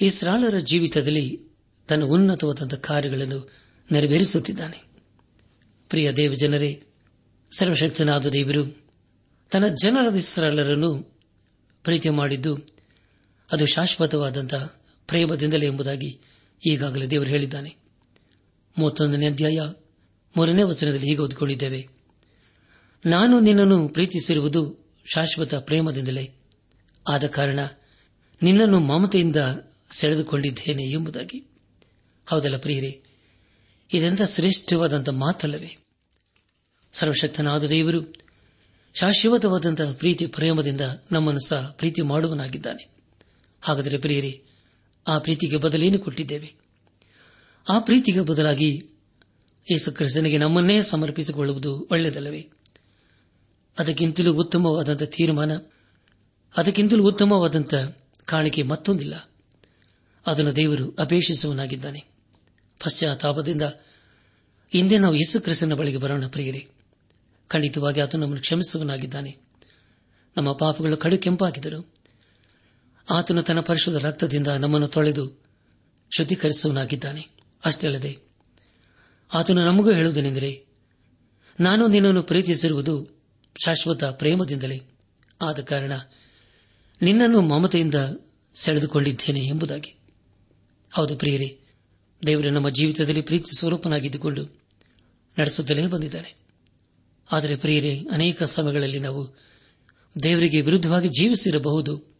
ಈ 0.00 0.10
ಸ್ರಾಳರ 0.10 0.58
ಜೀವಿತದಲ್ಲಿ 0.58 1.40
ತನ್ನ 1.88 2.04
ಉನ್ನತವಾದಂತಹ 2.04 2.76
ಕಾರ್ಯಗಳನ್ನು 2.76 3.50
ನೆರವೇರಿಸುತ್ತಿದ್ದಾನೆ. 3.92 4.84
ಪ್ರಿಯ 5.88 6.12
ದೇವ 6.12 6.34
ಜನರೇ 6.34 6.82
ಸರ್ವಶಕ್ತನಾದ 7.58 8.26
ದೇವರು, 8.26 8.86
ತನ್ನ 9.50 9.66
ಜನರ 9.68 10.16
ಇಸ್ರಾಲರನ್ನು 10.16 11.17
ಪ್ರೀತಿ 11.84 12.08
ಮಾಡಿದ್ದು 12.08 12.58
ಅದು 13.52 13.66
ಶಾಶ್ವತವಾದಂತಹ 13.66 14.80
ಪ್ರೇಮದಿಂದಲೇ 15.06 15.66
ಎಂಬುದಾಗಿ 15.66 16.20
ಈಗಾಗಲೇ 16.66 17.06
ದೇವರು 17.06 17.28
ಹೇಳಿದ್ದಾನೆ. 17.28 17.76
ಮೂವತ್ತೊಂದನೇ 18.78 19.26
ಅಧ್ಯಾಯ 19.26 19.60
ಮೂರನೇ 20.36 20.62
ವಚನದಲ್ಲಿ 20.62 21.06
ಹೀಗೆ 21.06 21.20
ಓದಿಕೊಂಡಿದ್ದೇವೆ. 21.20 21.88
ನಾನು 23.06 23.40
ನಿನ್ನನ್ನು 23.40 23.88
ಪ್ರೀತಿಸಿರುವುದು 23.88 24.76
ಶಾಶ್ವತ 25.14 25.54
ಪ್ರೇಮದಿಂದಲೇ. 25.54 26.34
ಆದ 27.10 27.26
ಕಾರಣ 27.26 27.58
ನಿನ್ನನ್ನು 28.42 28.80
ಮಮತೆಯಿಂದ 28.80 29.36
ಸೆಳೆದುಕೊಂಡಿದ್ದೇನೆ 29.90 30.82
ಎಂಬುದಾಗಿ. 30.82 31.46
ಹೌದಲ್ಲ 32.26 32.56
ಪ್ರಿಯರೇ, 32.56 33.02
ಇದೆಂಥ 33.92 34.22
ಶ್ರೇಷ್ಠವಾದಂಥ 34.22 35.08
ಮಾತಲ್ಲವೇ. 35.08 35.76
ಸರ್ವಶಕ್ತನಾದ 36.92 37.64
ದೇವರು 37.64 38.27
ಶಾಶ್ವತವಾದಂತಹ 39.00 39.92
ಪ್ರೀತಿ 39.92 40.26
ಪ್ರೇಮದಿಂದ 40.26 40.80
ನಮ್ಮನ್ನು 41.12 41.48
ಸಹ 41.48 41.74
ಪ್ರೀತಿ 41.78 42.02
ಮಾಡುವನಾಗಿದ್ದಾನೆ. 42.02 42.88
ಹಾಗಾದರೆ 43.62 43.98
ಪ್ರಿಯರೇ, 43.98 44.44
ಆ 45.08 45.18
ಪ್ರೀತಿಗೆ 45.18 45.56
ಬದಲೇನು 45.56 45.98
ಕೊಟ್ಟಿದ್ದೇವೆ? 45.98 46.54
ಆ 47.68 47.78
ಪ್ರೀತಿಗೆ 47.78 48.20
ಬದಲಾಗಿ 48.20 48.86
ಯೇಸು 49.72 49.92
ಕ್ರಿಸ್ತನಿಗೆ 49.92 50.38
ನಮ್ಮನ್ನೇ 50.38 50.82
ಸಮರ್ಪಿಸಿಕೊಳ್ಳುವುದು 50.82 51.88
ಒಳ್ಳೆಯದಲ್ಲವೇ? 51.90 52.48
ಅದಕ್ಕಿಂತಲೂ 53.78 54.34
ಉತ್ತಮವಾದಂಥ 54.34 55.02
ತೀರ್ಮಾನ, 55.02 55.56
ಅದಕ್ಕಿಂತಲೂ 56.56 57.08
ಉತ್ತಮವಾದಂಥ 57.08 57.74
ಕಾಣಿಕೆ 58.24 58.62
ಮತ್ತೊಂದಿಲ್ಲ. 58.62 59.30
ಅದನ್ನು 60.26 60.56
ದೇವರು 60.56 60.96
ಅಪೇಕ್ಷಿಸುವನಾಗಿದ್ದಾನೆ 60.98 62.00
ಪಶ್ಚಾತ್ತಾಪದಿಂದ 62.84 63.62
ಹಿಂದೆ 64.72 64.98
ನಾವು 64.98 65.14
ಯೇಸು 65.14 65.40
ಕ್ರಿಸ್ತನ 65.40 65.74
ಬಳಿಗೆ 65.74 65.96
ಬರೋಣ 65.96 66.26
ಪ್ರಿಯರೇ. 66.26 66.68
ಖಂಡಿತವಾಗಿ 67.48 68.00
ಆತನು 68.00 68.20
ನಮ್ಮನ್ನು 68.20 68.40
ಕ್ಷಮಿಸುವನಾಗಿದ್ದಾನೆ 68.40 69.36
ನಮ್ಮ 70.36 70.52
ಪಾಪಗಳು 70.52 70.96
ಕಡು 70.96 71.18
ಕೆಂಪಾಗಿದ್ದರು 71.18 71.94
ಆತನು 73.10 73.42
ತನ್ನ 73.42 73.60
ಪರಿಶುದ್ಧ 73.60 74.06
ರಕ್ತದಿಂದ 74.06 74.46
ನಮ್ಮನ್ನು 74.46 74.88
ತೊಳೆದು 74.88 75.42
ಶುದ್ಧೀಕರಿಸುವನಾಗಿದ್ದಾನೆ 76.16 77.28
ಅಷ್ಟೇ 77.64 77.86
ಅಲ್ಲದೆ 77.86 78.18
ಆತನು 79.34 79.66
ನಮಗೂ 79.66 79.92
ಹೇಳುವುದೇನೆಂದರೆ 79.92 80.68
ನಾನು 81.60 81.86
ನಿನ್ನನ್ನು 81.86 82.22
ಪ್ರೀತಿಸಿರುವುದು 82.22 83.18
ಶಾಶ್ವತ 83.64 84.04
ಪ್ರೇಮದಿಂದಲೇ. 84.04 84.80
ಆದ 85.42 85.60
ಕಾರಣ 85.60 85.92
ನಿನ್ನನ್ನು 87.02 87.40
ಮಮತೆಯಿಂದ 87.40 87.94
ಸೆಳೆದುಕೊಂಡಿದ್ದೇನೆ 88.54 89.40
ಎಂಬುದಾಗಿ. 89.40 89.96
ಹೌದು 90.92 91.16
ಪ್ರಿಯರೇ, 91.16 91.60
ದೇವರು 92.26 92.50
ನಮ್ಮ 92.50 92.68
ಜೀವಿತದಲ್ಲಿ 92.68 93.22
ಪ್ರೀತಿ 93.22 93.58
ಸ್ವರೂಪನಾಗಿದ್ದುಕೊಂಡು 93.58 94.44
ನಡೆಸುತ್ತಲೇ 95.38 95.86
ಬಂದಿದ್ದಾನೆ. 95.86 96.34
ಆದರೆ 97.32 97.56
ಪ್ರಿಯರೇ, 97.56 98.06
ಅನೇಕ 98.12 98.42
ಸಮಯಗಳಲ್ಲಿ 98.42 98.98
ನಾವು 98.98 99.36
ದೇವರಿಗೆ 100.22 100.60
ವಿರುದ್ಧವಾಗಿ 100.60 101.08
ಜೀವಿಸಿರಬಹುದು, 101.08 102.16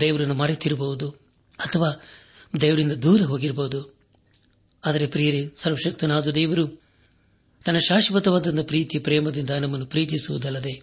ದೇವರನ್ನು 0.00 0.34
ಮರೆತಿರಬಹುದು, 0.34 1.10
ಅಥವಾ 1.58 1.92
ದೇವರಿಂದ 2.60 2.92
ದೂರ 2.92 3.22
ಹೋಗಿರಬಹುದು. 3.22 3.98
ಆದರೆ 4.86 5.06
ಪ್ರಿಯರೇ, 5.06 5.52
ಸರ್ವಶಕ್ತನಾದ 5.56 6.28
ದೇವರು 6.28 6.68
ತನ್ನ 7.64 7.78
ಶಾಶ್ವತವಾದ 7.78 8.62
ಪ್ರೀತಿ, 8.62 8.98
ಪ್ರೇಮದಿಂದ 8.98 9.50
ನಮ್ಮನ್ನು 9.50 9.86
ಪ್ರೀತಿಸುವುದಲ್ಲದೆ, 9.86 10.82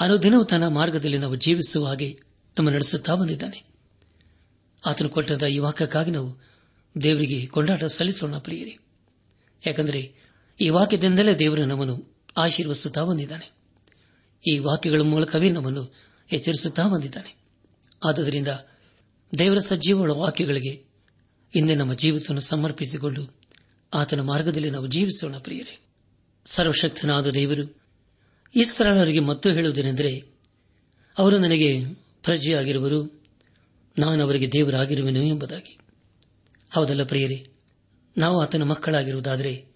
ಅನುದಿನವೂ 0.00 0.44
ತನ್ನ 0.44 0.68
ಮಾರ್ಗದಲ್ಲಿ 0.68 1.18
ನಾವು 1.18 1.34
ಜೀವಿಸುವ 1.34 1.86
ಹಾಗೆ 1.86 2.20
ನಮ್ಮ 2.58 2.70
ನಡೆಸುತ್ತಾ 2.70 3.14
ಬಂದಿದ್ದಾನೆ. 3.14 3.64
ಆತನು 4.86 5.08
ಕೊಟ್ಟಂತಹ 5.08 5.46
ಈ 5.46 5.58
ವಾಕ್ಯಕ್ಕಾಗಿ 5.58 6.10
ನಾವು 6.10 6.42
ದೇವರಿಗೆ 7.02 7.46
ಕೊಂಡಾಟ 7.46 7.84
ಸಲ್ಲಿಸೋಣ 7.84 8.38
ಪ್ರಿಯರಿ. 8.38 8.78
ಯಾಕಂದರೆ 9.66 10.14
ಈ 10.60 10.68
ವಾಕ್ಯದಿಂದಲೇ 10.68 11.34
ದೇವರು 11.34 11.64
ನಮ್ಮನ್ನು 11.64 12.15
ಆಶೀರ್ವಸುತ್ತಾ 12.36 13.04
ಬಂದಿದ್ದಾನೆ. 13.04 13.56
ಈ 14.50 14.58
ವಾಕ್ಯಗಳ 14.58 15.00
ಮೂಲಕವೇ 15.00 15.50
ನಮ್ಮನ್ನು 15.50 15.94
ಎಚ್ಚರಿಸುತ್ತಾ 16.32 16.88
ಬಂದಿದ್ದಾನೆ. 16.88 17.36
ಆದುದರಿಂದ 18.08 18.48
ದೇವರ 19.38 19.58
ಸಜೀವಗಳ 19.58 20.10
ವಾಕ್ಯಗಳಿಗೆ 20.10 20.86
ಹಿಂದೆ 21.54 21.74
ನಮ್ಮ 21.74 21.94
ಜೀವಿತವನ್ನು 21.94 22.40
ಸಮರ್ಪಿಸಿಕೊಂಡು 22.40 23.36
ಆತನ 23.94 24.20
ಮಾರ್ಗದಲ್ಲಿ 24.20 24.70
ನಾವು 24.70 24.86
ಜೀವಿಸೋಣ 24.86 25.38
ಪ್ರಿಯರೇ. 25.38 25.78
ಸರ್ವಶಕ್ತನಾದ 26.46 27.26
ದೇವರು 27.26 27.82
ಇಸ್ರಾಳರಿಗೆ 28.54 29.18
ಮತ್ತೂ 29.18 29.48
ಹೇಳುವುದೇನೆಂದರೆ, 29.48 30.34
ಅವರು 31.18 31.38
ನನಗೆ 31.38 31.84
ಪ್ರಜೆಯಾಗಿರುವರು, 32.22 33.24
ನಾನು 33.98 34.22
ಅವರಿಗೆ 34.22 34.52
ದೇವರಾಗಿರುವೆನು 34.52 35.22
ಎಂಬುದಾಗಿ. 35.22 35.78
ಹೌದಲ್ಲ 36.74 37.04
ಪ್ರಿಯರೇ, 37.04 37.50
ನಾವು 38.18 38.42
ಆತನ 38.42 38.62
ಮಕ್ಕಳಾಗಿರುವುದಾದರೆ 38.62 39.75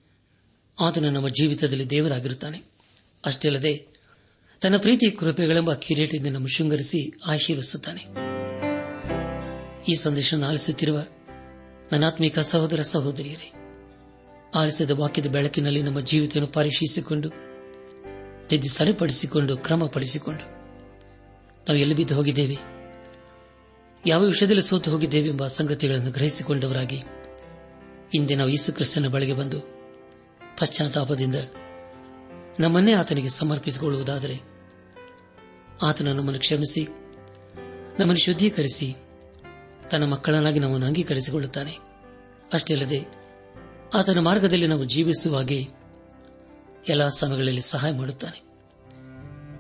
ಆತನು 0.81 1.11
ನಮ್ಮ 1.11 1.29
ಜೀವಿತದಲ್ಲಿ 1.29 1.91
ದೇವರಾಗಿರುತ್ತಾನೆ. 1.91 2.63
ಅಷ್ಟೇ 3.25 3.49
ಅಲ್ಲದೆ 3.49 3.87
ತನ್ನ 4.61 4.77
ಪ್ರೀತಿ 4.77 5.11
ಕೃಪೆಗಳೆಂಬ 5.11 5.75
ಕಿರೀಟದಿಂದ 5.75 6.27
ನಮ್ಮ 6.27 6.47
ಶೃಂಗರಿಸಿ 6.47 7.21
ಆಶೀರ್ವಿಸುತ್ತಾನೆ 7.27 8.31
ಈ 9.89 9.95
ಸಂದೇಶ 9.95 10.35
ಆಲಿಸುತ್ತಿರುವ 10.49 11.05
ನನಾತ್ಮಿಕ 11.93 12.39
ಸಹೋದರ 12.39 12.83
ಸಹೋದರಿಯರೇ, 12.83 13.53
ಆಲಿಸಿದ 14.55 14.91
ವಾಕ್ಯದ 14.91 15.27
ಬೆಳಕಿನಲ್ಲಿ 15.27 15.83
ನಮ್ಮ 15.83 16.01
ಜೀವಿತವನ್ನು 16.01 16.53
ಪರೀಕ್ಷಿಸಿಕೊಂಡು, 16.53 17.31
ತಿದ್ದಿ 18.49 18.69
ಸರಿಪಡಿಸಿಕೊಂಡು, 18.69 19.57
ಕ್ರಮಪಡಿಸಿಕೊಂಡು 19.57 20.51
ನಾವು 21.59 21.77
ಎಲ್ಲಿ 21.77 21.95
ಬಿದ್ದು 21.95 22.15
ಹೋಗಿದ್ದೇವೆ, 22.15 22.59
ಯಾವ 24.07 24.23
ವಿಷಯದಲ್ಲಿ 24.23 24.63
ಸೋತು 24.63 24.91
ಹೋಗಿದ್ದೇವೆ 24.91 25.29
ಎಂಬ 25.29 25.47
ಸಂಗತಿಗಳನ್ನು 25.47 26.11
ಗ್ರಹಿಸಿಕೊಂಡವರಾಗಿ 26.11 27.03
ಇಂದೇ 28.15 28.35
ನಾವು 28.35 28.51
ಯೇಸು 28.51 28.73
ಕ್ರಿಸ್ತನ 28.73 29.09
ಬಳಿಗೆ 29.09 29.33
ಬಂದು 29.33 29.80
ಪಶ್ಚಾತ್ತಾಪದಿಂದ 30.61 31.35
ನಮ್ಮನ್ನೇ 32.61 32.93
ಆತನಿಗೆ 32.93 33.29
ಸಮರ್ಪಿಸಿಕೊಳ್ಳುವುದಾದರೆ 33.29 34.41
ಆತನು 35.83 36.15
ನಮ್ಮನ್ನು 36.15 36.41
ಕ್ಷಮಿಸಿ, 36.41 36.85
ನಮ್ಮನ್ನು 37.99 38.17
ಶುದ್ಧೀಕರಿಸಿ, 38.17 38.97
ತನ್ನ 39.91 40.05
ಮಕ್ಕಳನ್ನಾಗಿ 40.05 40.59
ನಮ್ಮನ್ನು 40.59 40.87
ಅಂಗೀಕರಿಸಿಕೊಳ್ಳುತ್ತಾನೆ. 40.87 41.77
ಅಷ್ಟೇ 42.53 42.75
ಅಲ್ಲದೆ 42.75 43.07
ಆತನ 43.95 44.19
ಮಾರ್ಗದಲ್ಲಿ 44.19 44.67
ನಾವು 44.67 44.85
ಜೀವಿಸುವ 44.85 45.37
ಹಾಗೆ 45.37 45.67
ಎಲ್ಲ 46.89 47.09
ಸಮಯಗಳಲ್ಲಿ 47.09 47.61
ಸಹಾಯ 47.61 47.93
ಮಾಡುತ್ತಾನೆ. 47.93 48.43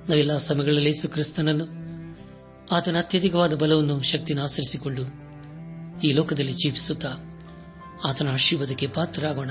ನಾವೆಲ್ಲ 0.08 0.38
ಸಮಯಗಳಲ್ಲಿ 0.38 0.94
ಸುಕ್ರಿಸ್ತನನ್ನು 0.94 1.66
ಕ್ರಿಸ್ತನನ್ನು 1.66 2.74
ಆತನ 2.74 2.98
ಅತ್ಯಧಿಕವಾದ 2.98 3.54
ಬಲವನ್ನು 3.54 4.02
ಶಕ್ತಿಯನ್ನು 4.02 4.44
ಆಚರಿಸಿಕೊಂಡು 4.44 5.02
ಈ 6.00 6.12
ಲೋಕದಲ್ಲಿ 6.12 6.52
ಜೀವಿಸುತ್ತಾ 6.52 7.14
ಆತನ 8.04 8.32
ಆಶೀರ್ವಾದಕ್ಕೆ 8.32 8.86
ಪಾತ್ರರಾಗೋಣ. 8.86 9.50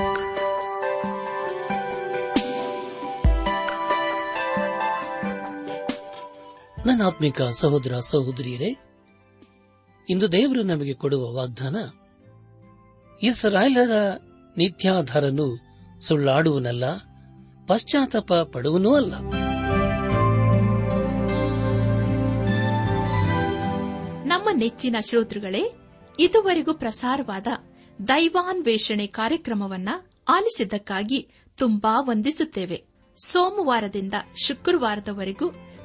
ನನ್ನ 6.85 7.01
ಆತ್ಮಿಕ 7.05 7.41
ಸಹೋದರ 7.41 7.99
ಸಹೋದರಿಯರೇ, 7.99 8.77
ಇಂದು 10.09 10.31
ದೇವರು 10.31 10.63
ನಮಗೆ 10.63 10.93
ಕೊಡುವ 10.93 11.33
ವಾಗ್ದಾನ, 11.33 11.75
ಇಸ್ರಾಯ್ಲರ 13.23 13.91
ನಿತ್ಯಾಧಾರನು 14.57 15.59
ಸುಳ್ಳಾಡುವನಲ್ಲ, 16.01 16.95
ಪಶ್ಚಾತ್ತಾಪ 17.67 18.33
ಪಡುವನೂ 18.33 18.95
ಅಲ್ಲ. 18.95 19.15
ನಮ್ಮ 24.23 24.49
ನೆಚ್ಚಿನ 24.53 24.95
ಶ್ರೋತೃಗಳೇ, 25.09 25.73
ಇದುವರೆಗೂ 26.19 26.73
ಪ್ರಸಾರವಾದ 26.73 27.47
ದೈವಾನ್ವೇಷಣೆ 28.07 29.07
ಕಾರ್ಯಕ್ರಮವನ್ನ 29.07 29.89
ಆಲಿಸಿದ್ದಕ್ಕಾಗಿ 30.29 31.29
ತುಂಬಾ 31.57 32.01
ವಂದಿಸುತ್ತೇವೆ. 32.01 32.83
ಸೋಮವಾರದಿಂದ 33.17 34.13
ಶುಕ್ರವಾರದವರೆಗೂ 34.47 35.70